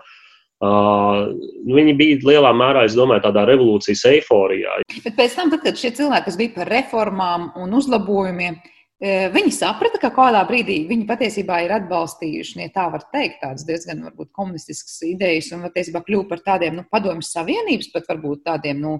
[0.58, 1.28] Uh,
[1.70, 4.80] viņi bija lielā mērā, es domāju, tādā revolūcijas eiforijā.
[5.04, 9.52] Bet pēc tam, tad, kad šie cilvēki, kas bija par reformām un uzlabojumiem, uh, Viņi
[9.54, 14.32] saprata, ka kādā brīdī viņi patiesībā ir atbalstījuši, ja tā var teikt, tādas diezgan varbūt
[14.34, 18.96] komunistiskas idejas un patiesībā kļuvu par tādiem nu, padomju savienības, pat varbūt tādiem, nu,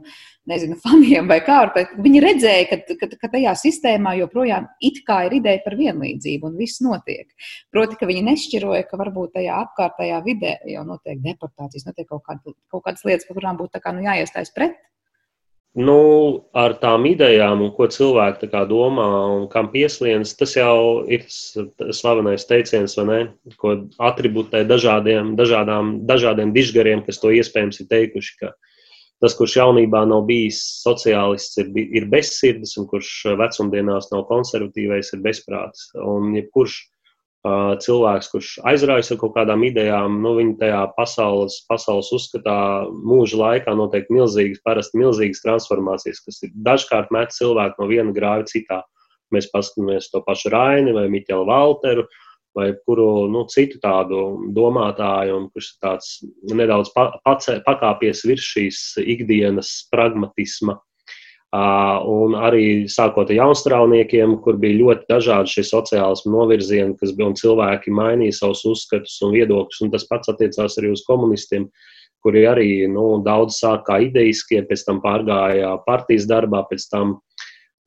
[0.46, 1.56] nezinu, faniem vai kā.
[1.98, 6.54] Viņi redzēja, ka, ka, ka tajā sistēmā joprojām it kā ir ideja par vienlīdzību un
[6.60, 7.34] viss notiek.
[7.74, 12.54] Proti, ka viņi nešķiroja, ka varbūt tajā apkārtējā vidē jau notiek deportācijas, notiek kaut, kāda,
[12.70, 14.78] kaut kādas lietas, par kurām būtu kā, nu, jāiestājas pret
[15.76, 15.98] nu,
[16.56, 22.96] ar tām idejām, un ko cilvēki domā un kam pieslienas, tas jau ir slavenais teiciens,
[22.96, 28.36] ne, ko atribūtē dažādiem, dažādām, dažādiem dižgariem, kas to iespējams ir teikuši.
[28.40, 28.52] Ka
[29.20, 35.24] tas, kurš jaunībā nav bijis sociālists, ir, ir bezsirdis, un kurš vecumdienās nav konservatīvais, ir
[35.24, 35.90] bezprātis.
[35.98, 36.78] Un jebkurš
[37.84, 42.58] cilvēks, kurš aizraujas ar kaut kādām idejām, nu, viņi tajā pasaules, pasaules uzskatā
[42.90, 48.82] mūža laikā notiek milzīgas, parasti milzīgas transformācijas, kas dažkārt met cilvēku no viena grāva citā.
[49.34, 52.06] Mēs paskatāmies to pašu Raini vai Miķelu Valteru
[52.56, 54.22] vai kuru nu, citu tādu
[54.56, 56.08] domātāju, kurš ir tāds
[56.48, 60.78] nedaudz pa, pacē, pakāpies virs šīs ikdienas pragmatisma
[61.48, 67.38] Un arī sākot ar jaunstrāvniekiem, kur bija ļoti dažādi šie sociālismu novirzieni, kas bija un
[67.40, 69.80] cilvēki mainīja savus uzskatus un viedokļus.
[69.86, 71.70] Un tas pats attiecās arī uz komunistiem,
[72.20, 77.16] kuri arī nu, daudz sākā ideiskie, pēc tam pārgāja partijas darbā, pēc tam,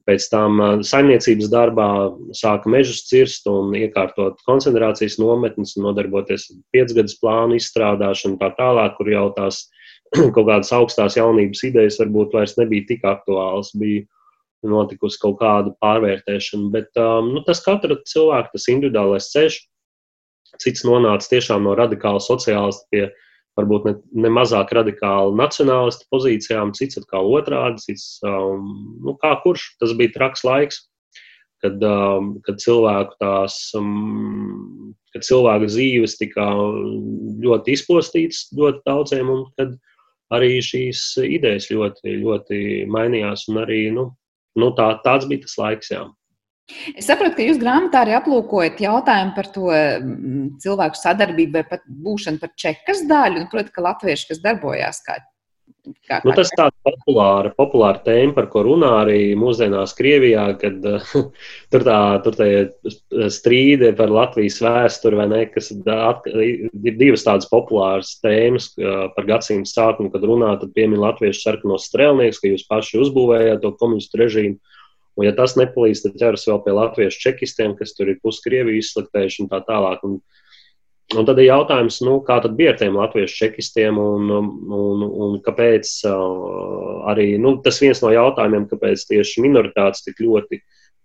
[0.10, 1.89] pēc tam saimniecības darbā
[2.34, 8.97] sāka mežus cirst un iekārtot koncentrācijas nometnes un nodarboties ar piecgadus plānu izstrādāšanu tā tālāk,
[8.97, 9.67] kur jau tās
[10.36, 14.04] kaut kādas augstās jaunības idejas varbūt vairs nebija tik aktuālas, bija
[14.67, 16.69] notikusi kaut kāda pārvērtēšana.
[16.74, 19.58] Bet um, nu, tas katra cilvēka, tas individuālais ceļš,
[20.62, 23.08] cits nonāca tiešām no radikāla sociālista pie
[23.60, 23.95] varbūt ne,
[24.26, 28.71] ne mazāk radikāla nacionālista pozīcijām, cits atkal otrādi, cits, um,
[29.04, 30.88] nu, kā kurš, tas bija traks laiks.
[31.62, 36.47] Kad, um, kad cilvēku tās, um, kad cilvēku dzīves tika
[37.43, 39.76] ļoti izpostītas ļoti daudziem, un kad
[40.35, 43.47] arī šīs idejas ļoti, ļoti mainījās.
[43.61, 44.09] Arī, nu,
[44.59, 45.91] nu, tā, tāds bija tas laiks.
[45.93, 46.05] Jā.
[46.95, 51.83] Es saprotu, ka jūs grāmatā arī aplūkojat jautājumu par to mm, cilvēku sadarbību vai pat
[52.05, 53.43] būšanu par čekas daļu.
[53.43, 55.17] Nu, Protams, ka latvieši, kas darbojās kā
[56.07, 61.13] Kā, nu, tas tāds populāra, populāra tēma, par ko runā arī mūsdienās Krievijā, kad uh,
[61.73, 62.38] tur tā tur
[63.34, 69.29] strīdi par Latvijas vēsturi, vai ne, kas at, ir divas tādas populāras tēmas uh, par
[69.29, 74.21] gadsimtu sākumu, kad runā, tad piemin latviešu sarkanos strēlnieks, ka jūs paši uzbūvējāt to komunistu
[74.21, 74.60] režīmu.
[75.19, 79.43] Un, ja tas nepalīdz, tad ķeras vēl pie latviešu čekistiem, kas tur ir puskrieviju izslaktējuši
[79.43, 80.05] un tā tālāk.
[80.07, 80.21] Un,
[81.12, 85.34] Un tad ir jautājums, nu, kā tad bija ar tiem latviešu čekistiem un, un, un
[85.43, 85.89] kāpēc
[87.12, 90.62] arī nu, tas viens no jautājumiem, kāpēc tieši minoritātes tik ļoti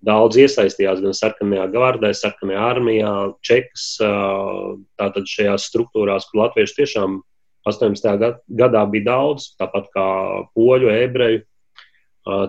[0.07, 3.14] daudz iesaistījās gan sarkanajā gvardē, sarkanajā armijā,
[3.47, 7.19] čekas, tātad šajās struktūrās, kur latvieši tiešām
[7.66, 8.38] 18.
[8.61, 10.09] gadā bija daudz, tāpat kā
[10.55, 11.42] poļu, ebreju,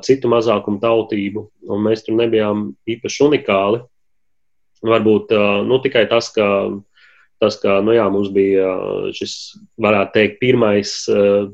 [0.05, 3.81] citu mazākumu tautību, un mēs tur nebijām īpaši unikāli.
[4.85, 5.33] Varbūt
[5.65, 6.45] nu, tikai tas, ka
[7.41, 8.71] tas, ka nu, jā, mums bija
[9.15, 9.35] šis,
[9.81, 11.47] varētu teikt, pirmais uh,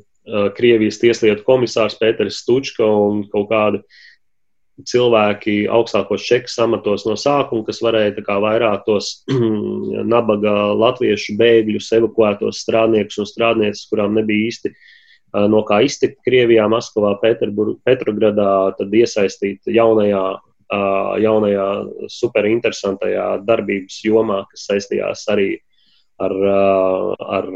[0.57, 3.81] Krievijas tieslietu komisārs Pēters Stučka un kaut kādi
[4.89, 9.11] cilvēki augstākos čekas amatos no sākuma, kas varēja kā, vairāk tos
[10.13, 16.65] nabaga latviešu bēgļus, evakuētos strādniekus un strādnieces, kurām nebija īsti uh, no kā iztikt Krievijā,
[16.71, 20.23] Maskavā, Petrogradā, tad iesaistīt jaunajā
[21.21, 21.67] jaunajā
[22.09, 25.49] superinteresantajā darbības jomā, kas saistījās arī
[26.27, 26.35] ar,
[27.39, 27.49] ar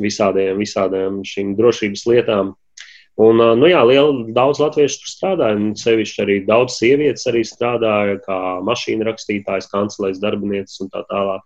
[0.00, 2.54] visādiem, visādiem šīm drošības lietām.
[3.20, 8.20] Un, nu jā, liela, daudz latviešu tur strādāja, un sevišķi arī daudz sievietes arī strādāja,
[8.24, 11.44] kā mašīnu rakstītājs, kancelēs darbinieces un tā tālāk.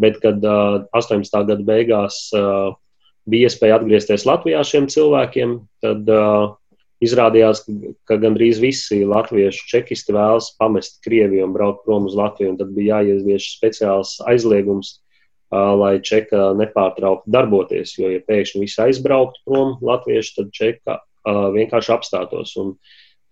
[0.00, 1.30] Bet, kad uh, 18.
[1.46, 2.74] gada beigās uh,
[3.30, 5.54] bija iespēja atgriezties Latvijā šiem cilvēkiem,
[5.84, 6.56] tad uh,
[7.04, 7.64] Izrādījās,
[8.08, 12.56] ka gandrīz visi latviešu čekisti vēlas pamest Krieviju un braukt prom uz Latviju.
[12.60, 14.98] Tad bija jāievieš speciāls aizliegums,
[15.52, 17.96] lai čeka nepārtraukti darboties.
[17.98, 20.98] Jo, ja pēkšņi visi aizbrauktu prom latvieši, tad čeka
[21.54, 22.54] vienkārši apstātos.
[22.60, 22.74] Un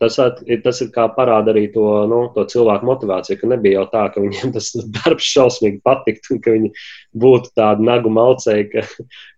[0.02, 0.18] tas,
[0.64, 4.22] tas ir kā parāda arī to, nu, to cilvēku motivāciju, ka nebija jau tā, ka
[4.24, 6.72] viņiem tas darbs šausmīgi patiktu un ka viņi
[7.24, 8.84] būtu tādi nagu malcēji, ka,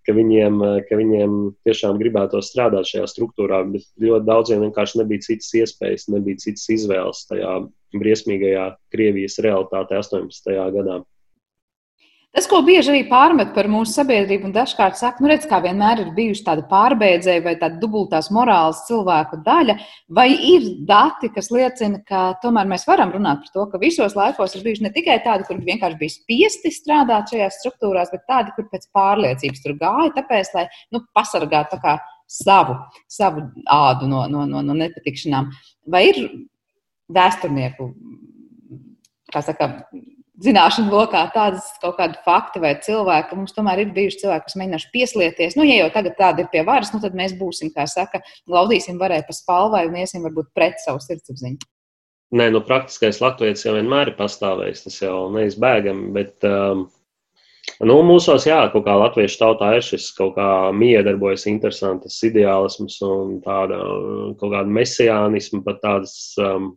[0.09, 3.65] ka, viņiem, ka viņiem tiešām gribētu strādāt šajā struktūrā.
[3.75, 7.59] Bet ļoti daudziem vienkārši nebija citas iespējas, nebija citas izvēles tajā
[7.95, 10.55] briesmīgajā Krievijas realitātē 18.
[10.75, 11.03] gadā.
[12.35, 16.01] Tas, ko bieži arī pārmet par mūsu sabiedrību, un dažkārt saka, nu, redz, kā vienmēr
[16.03, 19.77] ir bijusi tāda pārbēdzēja vai tāda dubultās morāles cilvēku daļa,
[20.19, 24.57] vai ir dati, kas liecina, ka tomēr mēs varam runāt par to, ka visos laikos
[24.59, 28.67] ir bijuši ne tikai tādi, kur vienkārši bija spiesti strādāt šajās struktūrās, bet tādi, kur
[28.73, 34.65] pēc pārliecības tur gāja, tāpēc, lai nu, pasargātu tā savu, savu ādu no, no, no,
[34.65, 35.53] no nepatikšanām.
[35.87, 36.21] Vai ir
[37.15, 37.93] vēsturnieku,
[39.31, 39.71] kā saka,
[40.43, 44.91] zināšanu lokā tādas kaut kādi fakti vai cilvēki, mums tomēr ir bijuši cilvēki, kas mēģinājuši
[44.95, 45.57] pieslieties.
[45.59, 48.99] Nu, ja jau tagad tāda ir pie varas, nu, tad mēs būsim, kā saka, laudīsim
[49.01, 51.63] varēja pa spalvai un iesim varbūt pret savu sirdsapziņu.
[52.35, 56.89] Nē, nu, praktiskais latviečs jau vienmēr ir pastāvējis, tas jau neizbēgami, bet um,
[57.87, 63.37] nu, mūsos, jā, kaut kā latviešu tautā ir šis kaut kā miedarbojas interesantas ideālisms un
[63.45, 63.79] tāda
[64.41, 66.73] kaut kāda mesiānisma, pat tādas um,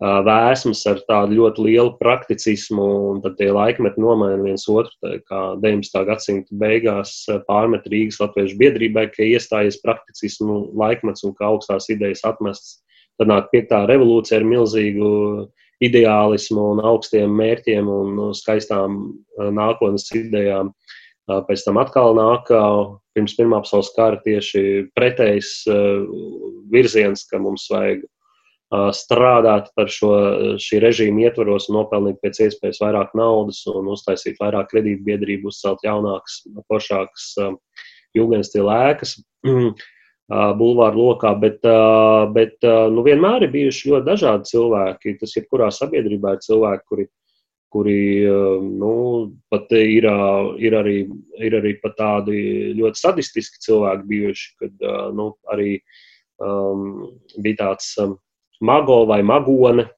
[0.00, 4.92] vēsmas ar tādu ļoti lielu prakticismu, un tad tie laikmeti nomaina viens otru.
[5.04, 6.04] Tā kā 19.
[6.08, 12.78] gadsimta beigās pārmet Rīgas Latviešu biedrībai, ka iestājies prakticismu laikmets un ka augstās idejas atmestas.
[13.20, 15.10] Tad nāk piektā revolūcija ar milzīgu
[15.84, 19.02] ideālismu un augstiem mērķiem un skaistām
[19.36, 20.72] nākotnes idejām.
[21.28, 22.48] Pēc tam atkal nāk
[23.14, 25.52] pirms Pirmā pasaules kara tieši pretējs
[26.72, 28.00] virziens, ka mums vajag
[28.70, 30.10] strādāt par šo
[30.62, 36.44] šī režīmu ietvaros un nopelnīt pēc iespējas vairāk naudas un uztaisīt vairāk kredītbiedrību, uzcelt jaunākas,
[36.70, 37.32] foršākas
[38.14, 39.16] jūgenstila ēkas
[40.30, 41.64] bulvāru lokā, bet,
[42.36, 45.16] bet nu, vienmēr ir bijuši ļoti dažādi cilvēki.
[45.18, 47.06] Tas jebkurā sabiedrībā ir cilvēki, kuri,
[47.74, 47.98] kuri
[48.62, 48.94] nu,
[49.50, 50.06] pat ir,
[50.62, 50.96] ir, arī,
[51.42, 52.38] ir arī pat tādi
[52.78, 55.80] ļoti sadistiski cilvēki bijuši, kad nu, arī
[56.38, 57.08] um,
[57.42, 58.14] bija tāds um,
[58.60, 59.88] Mago vai Magone.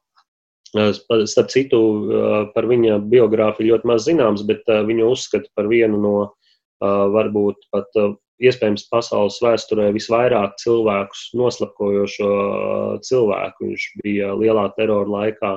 [0.73, 1.79] Starp citu,
[2.55, 6.15] par viņa biogrāfiju ļoti maz zināms, bet viņu uzskata par vienu no
[6.81, 7.99] varbūt pat
[8.43, 12.31] iespējams pasaules vēsturē visvairāk cilvēkus noslapkojošo
[13.05, 13.69] cilvēku.
[13.69, 15.53] Viņš bija lielā terora laikā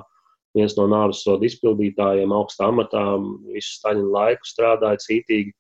[0.56, 3.06] viens no nāves sodu izpildītājiem, augstā amatā,
[3.52, 5.56] visu Staļina laiku strādāja cītīgi.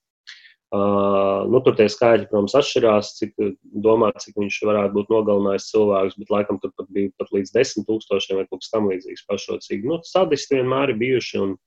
[0.74, 3.36] Uh, nu, tur tie skaitļi, protams, atšķirās, cik
[3.86, 7.86] domāt, cik viņš varētu būt nogalinājis cilvēkus, bet laikam tur pat bija pat līdz desmit
[7.88, 9.86] tūkstošiem vai kaut kas tam līdzīgs pašrocīgi.
[9.88, 11.42] Nu, sadisti vienmēr ir bijuši.
[11.46, 11.58] Un,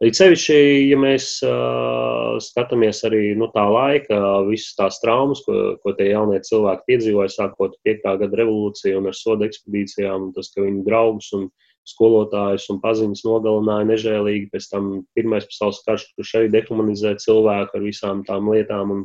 [0.00, 0.54] Līdz sevišķi,
[0.88, 4.16] ja mēs uh, skatāmies arī nu, tā laika,
[4.46, 8.06] visas tās traumas, ko, ko tie jaunie cilvēki piedzīvoja, sākot 5.
[8.22, 12.80] gada revolūciju un ar soda ekspedīcijām, un tas, ka viņu draugus un uh, skolotājus un
[12.82, 14.48] paziņas nogalināja nežēlīgi.
[14.54, 18.94] Pēc tam Pirmais pasaules karš, kurš arī dehumanizēja cilvēku ar visām tām lietām.
[18.94, 19.04] Un,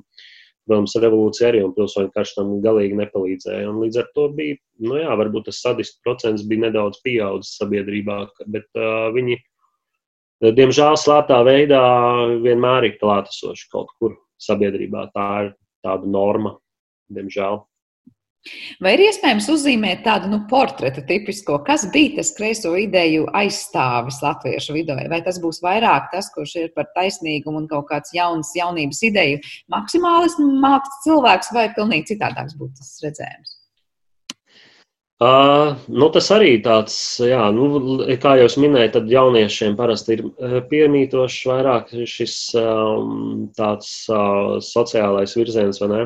[0.66, 3.68] protams, revolūcija arī un pilsoņu karš tam galīgi nepalīdzēja.
[3.70, 8.18] Un līdz ar to bija, nu jā, varbūt tas sadistu procents bija nedaudz pieaudzis sabiedrībā,
[8.50, 9.38] bet uh, viņi,
[10.58, 11.84] diemžēl, slēptā veidā
[12.42, 15.10] vienmēr ir klātesoši kaut kur sabiedrībā.
[15.14, 15.54] Tā ir
[15.86, 16.56] tāda norma,
[17.14, 17.62] diemžēl.
[18.84, 24.76] Vai ir iespējams uzzīmēt tādu nu, portretu tipisko, kas bija tas kreiso ideju aizstāvis latviešu
[24.76, 24.98] vidū?
[25.10, 29.42] Vai tas būs vairāk tas, kurš ir par taisnīgumu un kaut kāds jauns, jaunības ideju
[29.74, 33.56] maksimālismu mākslinieks cilvēks, vai pilnīgi citādāks būtu tas redzējums?
[35.26, 37.80] Uh, nu, tas arī tāds, jā, nu,
[38.20, 40.26] kā jau minēju, tad jauniešiem parasti ir
[40.70, 46.02] piemītošs vairāk šis um, tāds uh, sociālais virziens, vai ne?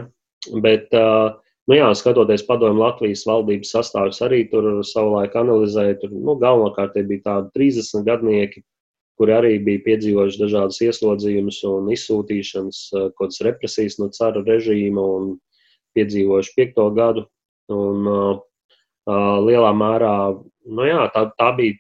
[0.62, 1.34] Bet uh,
[1.70, 6.00] Nu, jā, skatoties padomu Latvijas valdības sastāvus, arī tur savulaik analizēja.
[6.02, 8.64] Tur nu, galvenokārt bija tādi 30 gadnieki,
[9.22, 15.36] kuri arī bija piedzīvojuši dažādas ieslodzījumus un izsūtīšanas, eh, kādas represijas no cara režīma un
[15.94, 17.28] piedzīvojuši piekto gadu.
[17.70, 18.40] Un, uh,
[19.46, 20.14] lielā mērā
[20.66, 21.78] nu, jā, tā, tā bija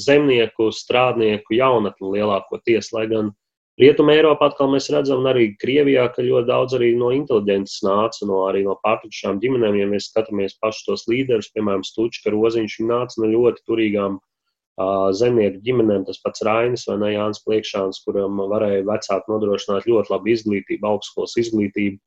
[0.00, 3.36] zemnieku, strādnieku jaunatne lielākoties, lai gan uh,
[3.80, 8.26] Rietumē Eiropā atkal mēs redzam, un arī Krievijā, ka ļoti daudz arī no inteliģences nāca
[8.28, 9.78] no, arī no pārtušām ģimenēm.
[9.80, 15.08] Ja mēs skatāmies pašus tos līderus, piemēram, Stučka Roziņš, viņi nāca no ļoti turīgām uh,
[15.16, 16.04] zemnieku ģimenēm.
[16.10, 21.38] Tas pats Rainis vai ne Jānis Pliekšāns, kuram varēja vecāki nodrošināt ļoti labu izglītību, augstskolas
[21.40, 22.00] izglītību.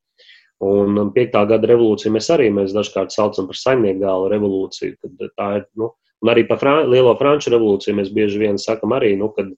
[0.64, 4.94] Un piektā gada revolūciju mēs arī mēs dažkārt saucam par saimnieku gālu revolūciju.
[5.34, 5.90] Tā ir, nu,
[6.22, 9.50] un arī par Fran lielo franču revolūciju mēs bieži vien sakam arī, nu, kad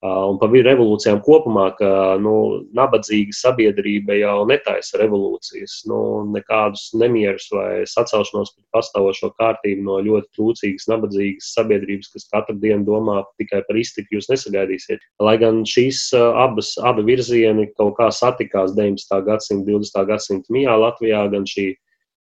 [0.00, 6.00] un par revolūcijām kopumā, ka nu, nabadzīga sabiedrība jau netaisa revolūcijas, nu,
[6.32, 12.88] nekādus nemierus vai sacelšanos pret pastāvošo kārtību no ļoti trūcīgas, nabadzīgas sabiedrības, kas katru dienu
[12.88, 15.04] domā tikai par iztiku, jūs nesagaidīsiet.
[15.20, 19.20] Lai gan šīs abas abi virzieni kaut kā satikās 19.
[19.28, 20.04] gadsimta, 20.
[20.08, 21.74] gadsimta mijā Latvijā, gan šī,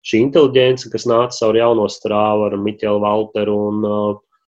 [0.01, 4.15] šī inteliģence, kas nāca caur jauno strāvu ar Miķelu Valteru un uh,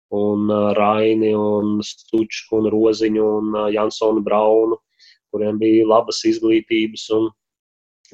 [0.09, 4.79] un uh, Raini, un Stučku, un Roziņu un uh, Jansonu Braunu,
[5.29, 7.27] kuriem bija labas izglītības un,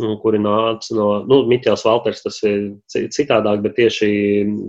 [0.03, 4.10] un kuri nāca no, nu, Miķels Valters, tas ir citādāk, bet tieši,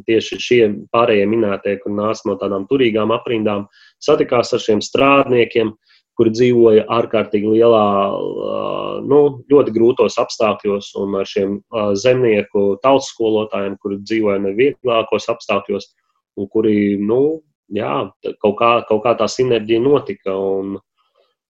[0.07, 0.61] tieši šie
[0.95, 3.67] pārējie minētie, kur nāca no tādām turīgām aprindām,
[3.99, 5.75] satikās ar šiem strādniekiem,
[6.17, 11.59] kuri dzīvoja ārkārtīgi lielā, uh, nu, ļoti grūtos apstākļos, un ar šiem
[11.99, 15.91] zemnieku tautas skolotājiem, kuri dzīvoja nevieglākos apstākļos
[16.37, 17.41] un kuri, nu,
[17.73, 18.09] jā,
[18.43, 20.37] kaut kā, kaut kā tā sinerģija notika.
[20.37, 20.77] Un,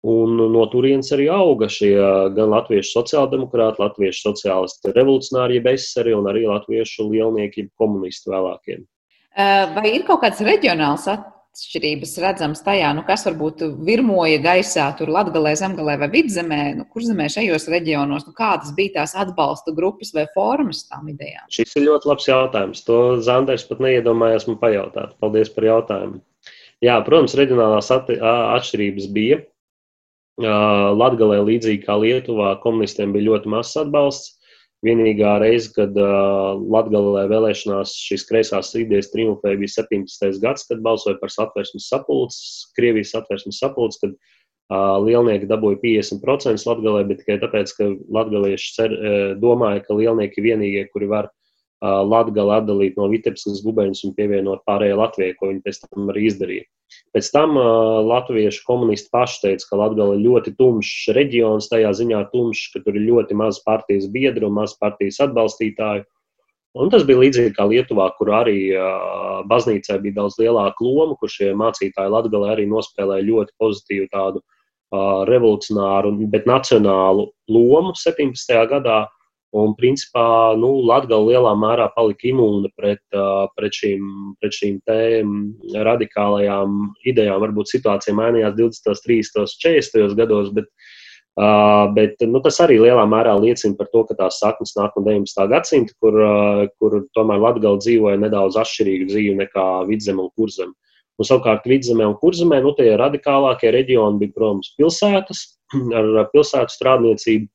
[0.08, 1.94] un no turienes arī auga šie
[2.36, 8.78] gan latviešu sociāldemokrāti, latviešu sociālisti, revolucionārie beseri un arī latviešu lielnieki, komunisti vēlākie.
[9.74, 11.10] Vai ir kaut kāds reģionāls
[11.58, 17.02] atšķirības redzamas tajā, nu, kas varbūt virmoja gaisā, tur Latvijā, Zemgalē vai Vidzemē, nu, kur
[17.04, 21.48] zemē šajos reģionos, nu, kādas bija tās atbalsta grupas vai formas tām idejām?
[21.52, 22.84] Šis ir ļoti labs jautājums.
[22.86, 25.18] To Zanders pat neiedomājās man pajautāt.
[25.18, 26.22] Paldies par jautājumu.
[26.84, 29.42] Jā, protams, reģionālās atšķirības bija.
[30.38, 34.37] Latvijā, līdzīgi kā Lietuvā, komunistiem bija ļoti mazs atbalsts.
[34.86, 40.38] Vienīgā reize, kad uh, Latvijā vēlēšanās šīs kreisās idejas triumfēja, bija 17.
[40.44, 47.02] gads, kad balsoja par satversmes sapulces, Krievijas satversmes sapulces, kad uh, lielnieki dabūja 50% Latvijā,
[47.10, 52.94] bet tikai tāpēc, ka latvieši uh, domāja, ka lielnieki vienīgie, kuri var uh, Latviju atdalīt
[53.00, 56.70] no Vitebskas gubeņas un pievienot pārējai Latvijai, ko viņi pēc tam arī izdarīja.
[57.16, 62.22] Pēc tam uh, latviešu komunisti paši teica, ka Latvija ir ļoti tumšs reģions, tajā ziņā
[62.32, 66.04] tumšs, ka tur ir ļoti maz partijas biedru maz partijas atbalstītāju.
[66.78, 71.32] Un tas bija līdzīgi kā Lietuvā, kur arī uh, baznīcai bija daudz lielāka loma, kur
[71.32, 78.60] šie mācītāji Latvijā arī nospēlēja ļoti pozitīvu tādu uh, revolucionāru, bet nacionālu lomu 17.
[78.70, 79.06] gadā.
[79.56, 83.00] Un, principā, nu, Latvija lielā mērā palika imūna pret,
[83.56, 84.80] pret šīm, pret šīm
[85.88, 86.74] radikālajām
[87.08, 87.40] idejām.
[87.46, 90.68] Varbūt situācija mainījās 20, 30, 40 gados, bet,
[91.96, 95.48] bet nu, tas arī lielā mērā liecina par to, ka tās saknes nāk no 19.
[95.48, 96.20] gadsimta, kur,
[96.76, 100.76] kur tomēr Latvija dzīvoja nedaudz atšķirīgu dzīvi nekā vidzeme un kurzeme.
[101.18, 105.46] Un, savukārt, vidzemē un kurzemē nu, tie radikālākie reģioni bija, protams, pilsētas
[105.98, 107.48] ar pilsētu strādniecību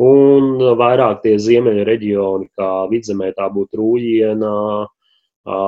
[0.00, 4.52] Un vairāk tie ziemeļu reģioni, kā vidzemē, tā būtu Rūjiena,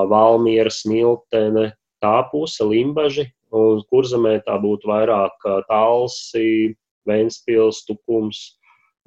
[0.08, 6.72] Valmiera, Smiltene, tā puse, Limbaži, un kurzemē tā būtu vairāk Talsi,
[7.08, 8.42] Ventspils, Tukums.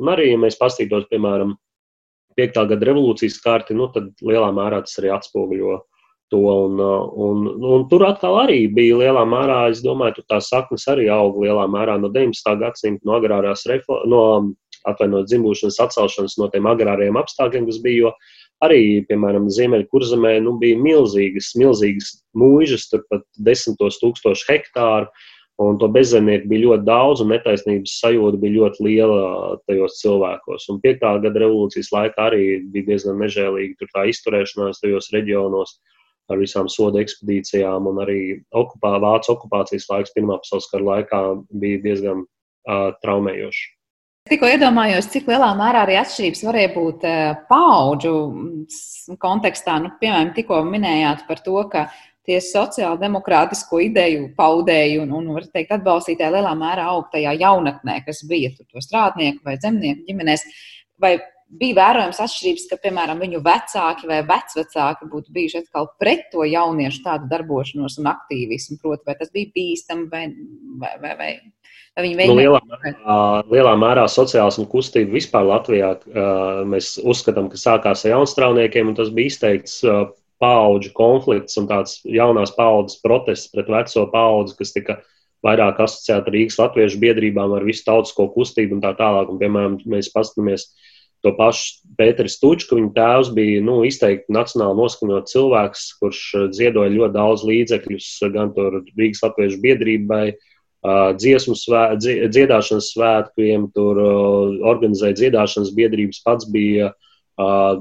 [0.02, 1.56] Un arī, ja mēs pastītos, piemēram,
[2.36, 2.62] 5.
[2.70, 5.78] gada revolūcijas karti, nu, tad lielā mērā tas arī atspoguļo
[6.34, 6.42] to.
[6.42, 6.82] Un,
[7.26, 11.46] un, un tur atkal arī bija lielā mērā, es domāju, tur tās saknes arī auga
[11.46, 12.60] lielā mērā no 19.
[12.62, 14.24] gadsimta, no agrārās reformas, no
[14.90, 18.08] atvainot dzimšanas atcelšanas no tiem agrāriem apstākļiem, kas bija.
[18.08, 18.12] Jo
[18.66, 25.10] arī, piemēram, Ziemeļkurzemē nu, bija milzīgas, milzīgas mūžas, turpat desmitos tūkstoši hektāru.
[25.64, 29.20] Un to bezzemnieku bija ļoti daudz, un netaisnības sajūta bija ļoti liela
[29.70, 30.66] tajos cilvēkos.
[30.74, 32.42] Un piektā gada revolūcijas laikā arī
[32.74, 35.78] bija diezgan nežēlīga tur tā izturēšanās tajos reģionos
[36.28, 38.20] ar visām soda ekspedīcijām, un arī
[38.52, 41.22] okupā, Vācijas okupācijas laiks, Pirmā pasaules kara laikā
[41.62, 43.64] bija diezgan uh, traumējošs.
[44.26, 49.76] Tikko iedomājos, cik lielā mērā arī atšķirības varēja būt eh, paudžu mm, kontekstā.
[49.84, 51.84] Nu, piemēram, tikko minējāt par to, ka
[52.26, 58.00] tie sociāli demokrātisko ideju paudēji un, un var teikt, atbalstītāji lielā mērā aug tajā jaunatnē,
[58.08, 60.48] kas bija tur to strādnieku vai zemnieku ģimenēs.
[61.06, 61.20] Vai
[61.50, 67.04] bija vērojams atšķirības, ka, piemēram, viņu vecāki vai vecvecāki būtu bijuši atkal pret to jauniešu
[67.06, 70.26] tādu darbošanos un aktīvismu, proti, vai tas bija bīstami vai,
[70.82, 71.30] vai, vai, vai
[71.96, 73.18] Viņi nu, lielā, mērā,
[73.48, 75.94] lielā mērā sociālismu kustība vispār Latvijā
[76.68, 79.78] mēs uzskatām, ka sākās ar jaunstrāvniekiem, un tas bija izteikts
[80.44, 84.98] paudžu konflikts un tāds jaunās paudzes protests pret veco paudzi, kas tika
[85.46, 89.32] vairāk asociēta Rīgas latviešu biedrībām ar visu tautisko kustību un tā tālāk.
[89.32, 90.68] Un, piemēram, mēs paskatāmies
[91.26, 96.20] to pašu Pēteris Tučku, viņa tēvs bija nu, izteikti nacionāli noskaņot cilvēks, kurš
[96.56, 100.26] ziedoja ļoti daudz līdzekļus gan tur Rīgas latviešu biedrībai,
[101.18, 102.04] dziesmu svēt,
[102.34, 104.02] dziedāšanas svētkiem, tur
[104.68, 106.92] organizēja dziedāšanas biedrības, pats bija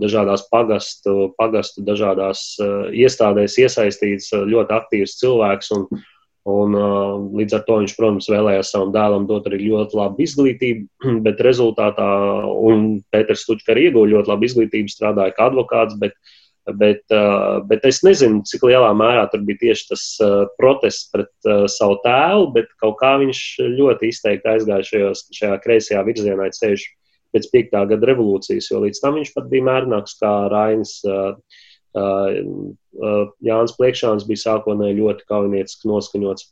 [0.00, 2.56] dažādās pagastu, pagastu dažādās
[2.90, 5.70] iestādēs iesaistīts ļoti aktīvs cilvēks.
[5.76, 5.86] Un,
[6.50, 6.76] un,
[7.38, 10.86] līdz ar to viņš, protams, vēlējās savam dēlam dot arī ļoti labu izglītību,
[11.26, 12.08] bet rezultātā,
[12.44, 16.34] un Pēters Stučka arī ieguva ļoti labu izglītību, strādāja kā advokāts, bet uh,
[16.64, 21.28] Bet, uh, bet es nezinu, cik lielā mērā tur bija tieši tas uh, protests pret
[21.44, 23.40] uh, savu tēvu, bet kaut kā viņš
[23.76, 26.86] ļoti izteikti aizgāja šajos, šajā kreisajā virzienā ceļš
[27.36, 30.96] pēc piektā gada revolūcijas, jo līdz tam viņš pat bija mērnāks kā Rainis.
[31.94, 36.50] Jānis Pliekšāns bija sākotnēji ļoti kaujinieciski noskaņots.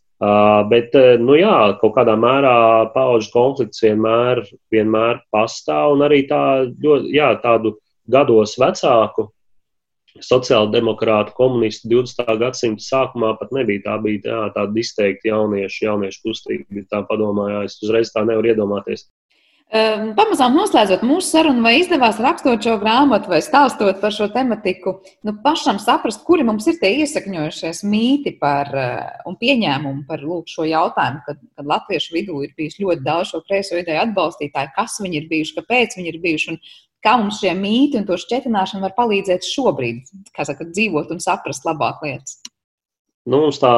[0.71, 2.57] Bet, nu jā, kaut kādā mērā
[2.95, 6.43] pauģu konflikts vienmēr, vienmēr pastāv, un arī tā,
[6.85, 7.75] ļoti, jā, tādu
[8.11, 9.33] gados vecāku
[10.21, 12.37] sociāldemokrātu, komunistu 20.
[12.41, 13.83] gadsimta sākumā pat nebija.
[13.87, 16.85] Tā bija jā, tāda izteikti jauniešu, jauniešu kustība.
[16.91, 19.07] Tā padomāja, es uzreiz tā nevaru iedomāties.
[19.73, 24.99] Um, pamazām noslēdzot mūsu sarunu, vai izdevās rakstot šo grāmatu vai stāstot par šo tematiku,
[25.25, 30.53] nu, pašam saprast, kuri mums ir tie iesakņojušies mīti par uh, un pieņēmumi par lūk,
[30.53, 35.01] šo jautājumu, kad, kad latviešu vidū ir bijis ļoti daudz šo kreiso ideju atbalstītāju, kas
[35.01, 36.63] viņi ir bijuši, kāpēc viņi ir bijuši un
[37.09, 40.05] kā mums šie mīti un to šķietināšana var palīdzēt šobrīd,
[40.37, 42.43] kā saka, dzīvot un saprast labāk lietas?
[43.23, 43.73] Nu, mums tā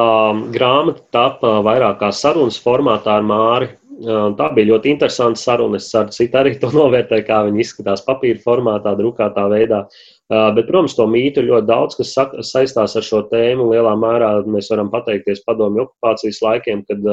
[0.51, 3.67] grāmata tapa vairāk kā sarunas formātā ar Māri.
[3.95, 5.79] Tā bija ļoti interesanta saruna.
[5.79, 9.85] Es ka citi arī to novērtē, kā viņi izskatās papīra formātā, drukātā veidā.
[10.27, 12.15] Bet, protams, to mītu ir ļoti daudz, kas
[12.49, 13.69] saistās ar šo tēmu.
[13.71, 17.07] Lielā mērā mēs varam pateikties padomju okupācijas laikiem, kad,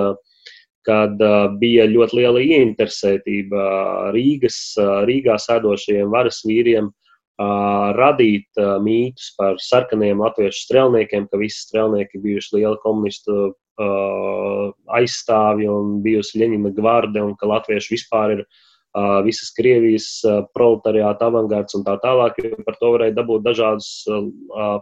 [0.88, 1.22] kad
[1.60, 3.68] bija ļoti liela ieinteresētība
[4.16, 4.58] Rīgas,
[5.06, 6.90] Rīgā sēdošajiem varas vīriem
[7.98, 16.42] radīt mītus par sarkaniem latviešu strēlniekiem, ka visi strēlnieki bijuši liela komunistu aizstāvji un bijusi
[16.42, 18.44] Ļeņina gvarde un ka latvieši vispār ir
[19.24, 20.06] visas Krievijas
[20.52, 23.88] proletariāta avangards un tā tālāk, jo par to varēja dabūt dažādus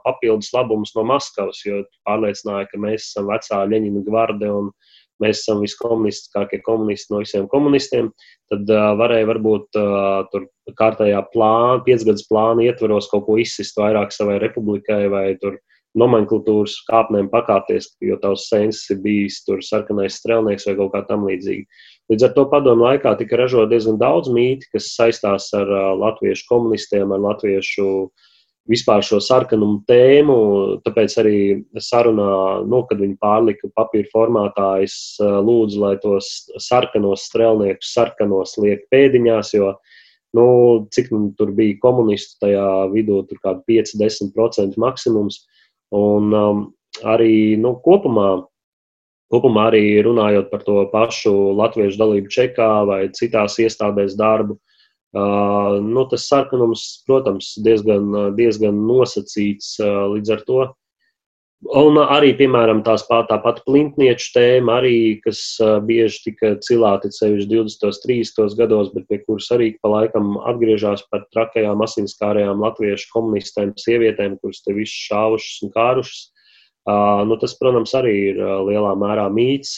[0.03, 4.73] papildus labumus no Maskavas, jo pārliecināja, ka mēs esam vecā Ļeņina gvarde un
[5.21, 8.11] mēs esam viskomunistiskākie komunisti no visiem komunistiem,
[8.53, 10.47] tad uh, varēja varbūt uh, tur
[10.79, 15.61] kārtējā plāna, piecgadas plāna ietvaros kaut ko izsist vairāk savai republikai vai tur
[15.99, 21.27] nomenklatūras kāpnēm pakāpties, jo tavs sens ir bijis tur sarkanais strēlnieks vai kaut kā tam
[21.27, 21.67] līdzīga.
[22.13, 26.47] Līdz ar to padomu laikā tika ražot diezgan daudz mīti, kas saistās ar uh, latviešu
[26.51, 28.29] komunistiem, ar latviešu uh,
[28.71, 30.37] vispār šo sarkanumu tēmu.
[30.85, 31.39] Tāpēc arī
[31.83, 32.31] sarunā,
[32.69, 36.31] nu, kad viņi pārlika papīra formātā, es lūdzu, lai tos
[36.63, 39.75] sarkanos strēlniekus sarkanos liek pēdiņās, jo
[40.37, 40.47] nu,
[40.95, 45.43] cik nu, tur bija komunistu tajā vidū, tur kādi 5-10% maksimums.
[45.97, 46.63] Un um,
[47.03, 48.31] arī nu, kopumā.
[49.31, 54.71] Kopumā arī runājot par to pašu latviešu dalību čekā vai citās iestādēs darbu, uh,
[55.11, 60.59] Uh, nu, tas sarkanums, protams, diezgan, diezgan nosacīts uh, līdz ar to.
[61.61, 65.43] Un arī, piemēram, tās pā, tā pati plintnieču tēma, arī, kas
[65.85, 67.85] bieži tika cilāti sevišķi 20.
[67.85, 68.57] un 30.
[68.57, 74.65] gados, bet pie kuras arī pa laikam atgriežas par trakajām asinskārējām latviešu komunistēm, sievietēm, kuras
[74.65, 76.23] te visu šāvušas un kārušas.
[77.29, 79.77] Nu, tas, protams, arī ir lielā mērā mīts.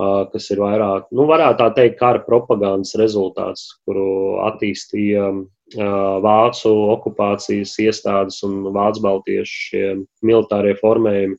[0.00, 5.26] Kas ir vairāk, nu, varētu tā teikt, kara propagandas rezultāts, kuru attīstīja
[5.76, 9.84] vācu okupācijas iestādes un vācu baltiešu
[10.22, 11.36] militārie formējumi,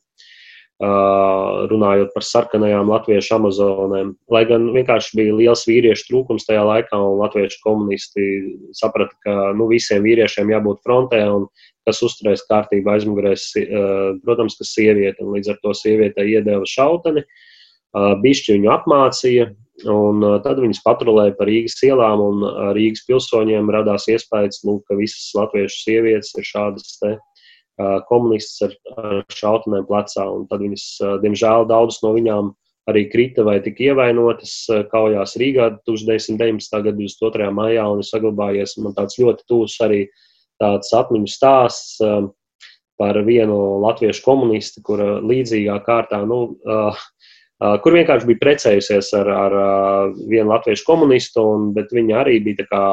[1.71, 4.15] runājot par sarkanajām latviešu amazonēm.
[4.34, 8.29] Lai gan vienkārši bija liels vīriešu trūkums tajā laikā, un latviešu komunisti
[8.73, 11.45] saprata, ka nu, visiem vīriešiem jābūt frontē, un
[11.86, 13.51] kas uzturēs kārtību aizmugurēs,
[14.25, 17.21] protams, ka sieviete, līdz ar to sievietei iedeva šauteni.
[17.21, 17.47] Uh,
[17.94, 19.50] bišķi viņu apmācīja,
[19.92, 22.46] un tad viņas patrulēja pa Rīgas ielām, un
[22.78, 27.18] Rīgas pilsoņiem radās iespējas, lūk, ka visas latviešu sievietes ir šādas te
[28.10, 30.88] komunistas ar, ar šautenēm plecā, un tad viņas,
[31.24, 32.52] diemžēl, daudzas no viņām
[32.92, 34.54] arī krita vai tika ievainotas
[34.92, 36.84] kaujās Rīgā 1919.
[36.86, 37.50] gada 22.
[37.56, 40.04] maijā, un ir saglabājies man tāds ļoti tūs arī
[40.62, 42.00] tāds atmiņu stāsts
[43.02, 46.98] par vienu latviešu komunistu, kura līdzīgā kārtā, nu, uh,
[47.84, 49.55] kur vienkārši bija precējusies ar, ar
[50.30, 52.86] vienu latviešu komunistu, un, bet viņa arī bija kā,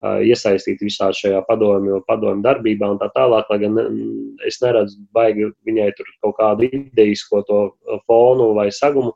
[0.00, 3.48] iesaistīta visā šajā padomju, padomju darbībā un tā tālāk.
[3.52, 3.76] Lai gan
[4.48, 7.60] es neredzu, baigi viņai tur kaut kādu idejisko to
[8.08, 9.12] fonu vai sagumu.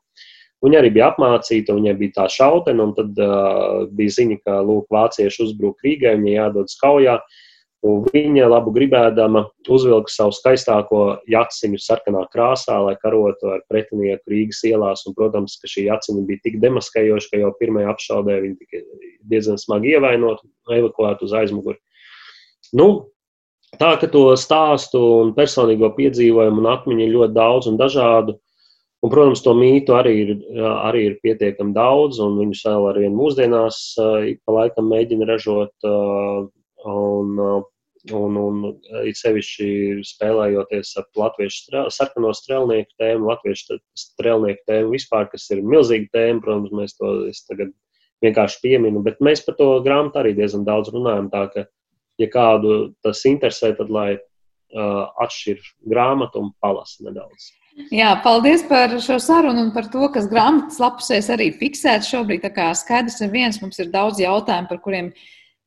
[0.65, 4.87] Viņa arī bija apmācīta, viņai bija tā šautena, un tad uh, bija ziņa, ka lūk,
[4.93, 7.19] vācieši uzbruk Rīgai, viņai jādodas kaujā.
[7.21, 7.44] Uh,
[7.85, 14.63] Un viņa labu gribēdama uzvilka savu skaistāko jaciņu sarkanā krāsā, lai karotu ar pretinieku Rīgas
[14.65, 15.03] ielās.
[15.05, 18.81] Un, protams, ka šī jaciņa bija tik demaskējoša, ka jau pirmajā apšaudē viņa tika
[19.29, 21.77] diezgan smagi ievainota, evakuēta uz aizmuguri.
[22.73, 22.89] Nu,
[23.77, 28.39] tā ka to stāstu un personīgo piedzīvojumu un atmiņu ir ļoti daudz un dažādu.
[29.05, 33.19] Un, protams, to mītu arī ir, arī ir pietiekami daudz, un viņus vēl ar vienu
[33.19, 33.85] mūsdienās
[34.31, 35.75] ik pa laikam mēģina ražot.
[35.85, 37.37] Un,
[38.13, 38.65] Un, un
[39.09, 45.63] it sevišķi spēlējoties ar latviešu strel, sarkano strēlnieku tēmu, latviešu strēlnieku tēmu vispār, kas ir
[45.65, 47.15] milzīga tēma, protams, mēs to
[47.49, 47.73] tagad
[48.25, 51.31] vienkārši pieminu, bet mēs par to grāmatu arī diezgan daudz runājam.
[51.33, 51.65] Tā ka,
[52.21, 57.55] ja kādu tas interesē, tad lai uh, atšķir grāmatu un palasa nedaudz.
[57.91, 62.45] Jā, paldies par šo sarunu un par to, kas grāmatas lapusēs arī fiksēts šobrīd.
[62.45, 65.11] Tā kā skaidrs ir viens, mums ir daudz jautājumu, par kuriem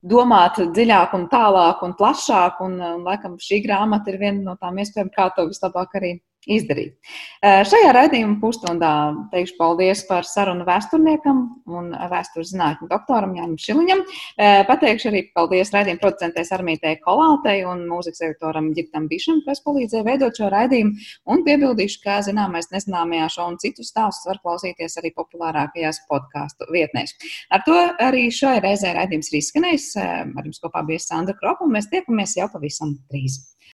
[0.03, 2.61] domāt dziļāk, un tālāk un plašāk.
[2.65, 6.17] Un, un, laikam, šī grāmata ir viena no tām iespējām, kā to vislabāk arī
[6.47, 6.95] izdarīt.
[7.43, 8.91] Šajā raidījuma pusstundā
[9.31, 14.03] teikšu paldies par sarunu vēsturniekam un vēstures zinātņu doktoram Jānim Šiliņam.
[14.69, 20.39] Pateikšu arī paldies raidījuma producentei Armītei Kolātei un mūzikas editoram Girtam Bišam, kas palīdzēja veidot
[20.39, 20.95] šo raidījumu.
[21.29, 27.13] Un piebildīšu, ka zināmais nezināmajā šo un citus stāstus var klausīties arī populārākajās podkāstu vietnēs.
[27.53, 29.91] Ar to arī šai reizē raidījums ir izskanējis.
[30.01, 33.41] Ar jums kopā bija Sandra Kropa un mēs tiekamies jau pavisam drīz.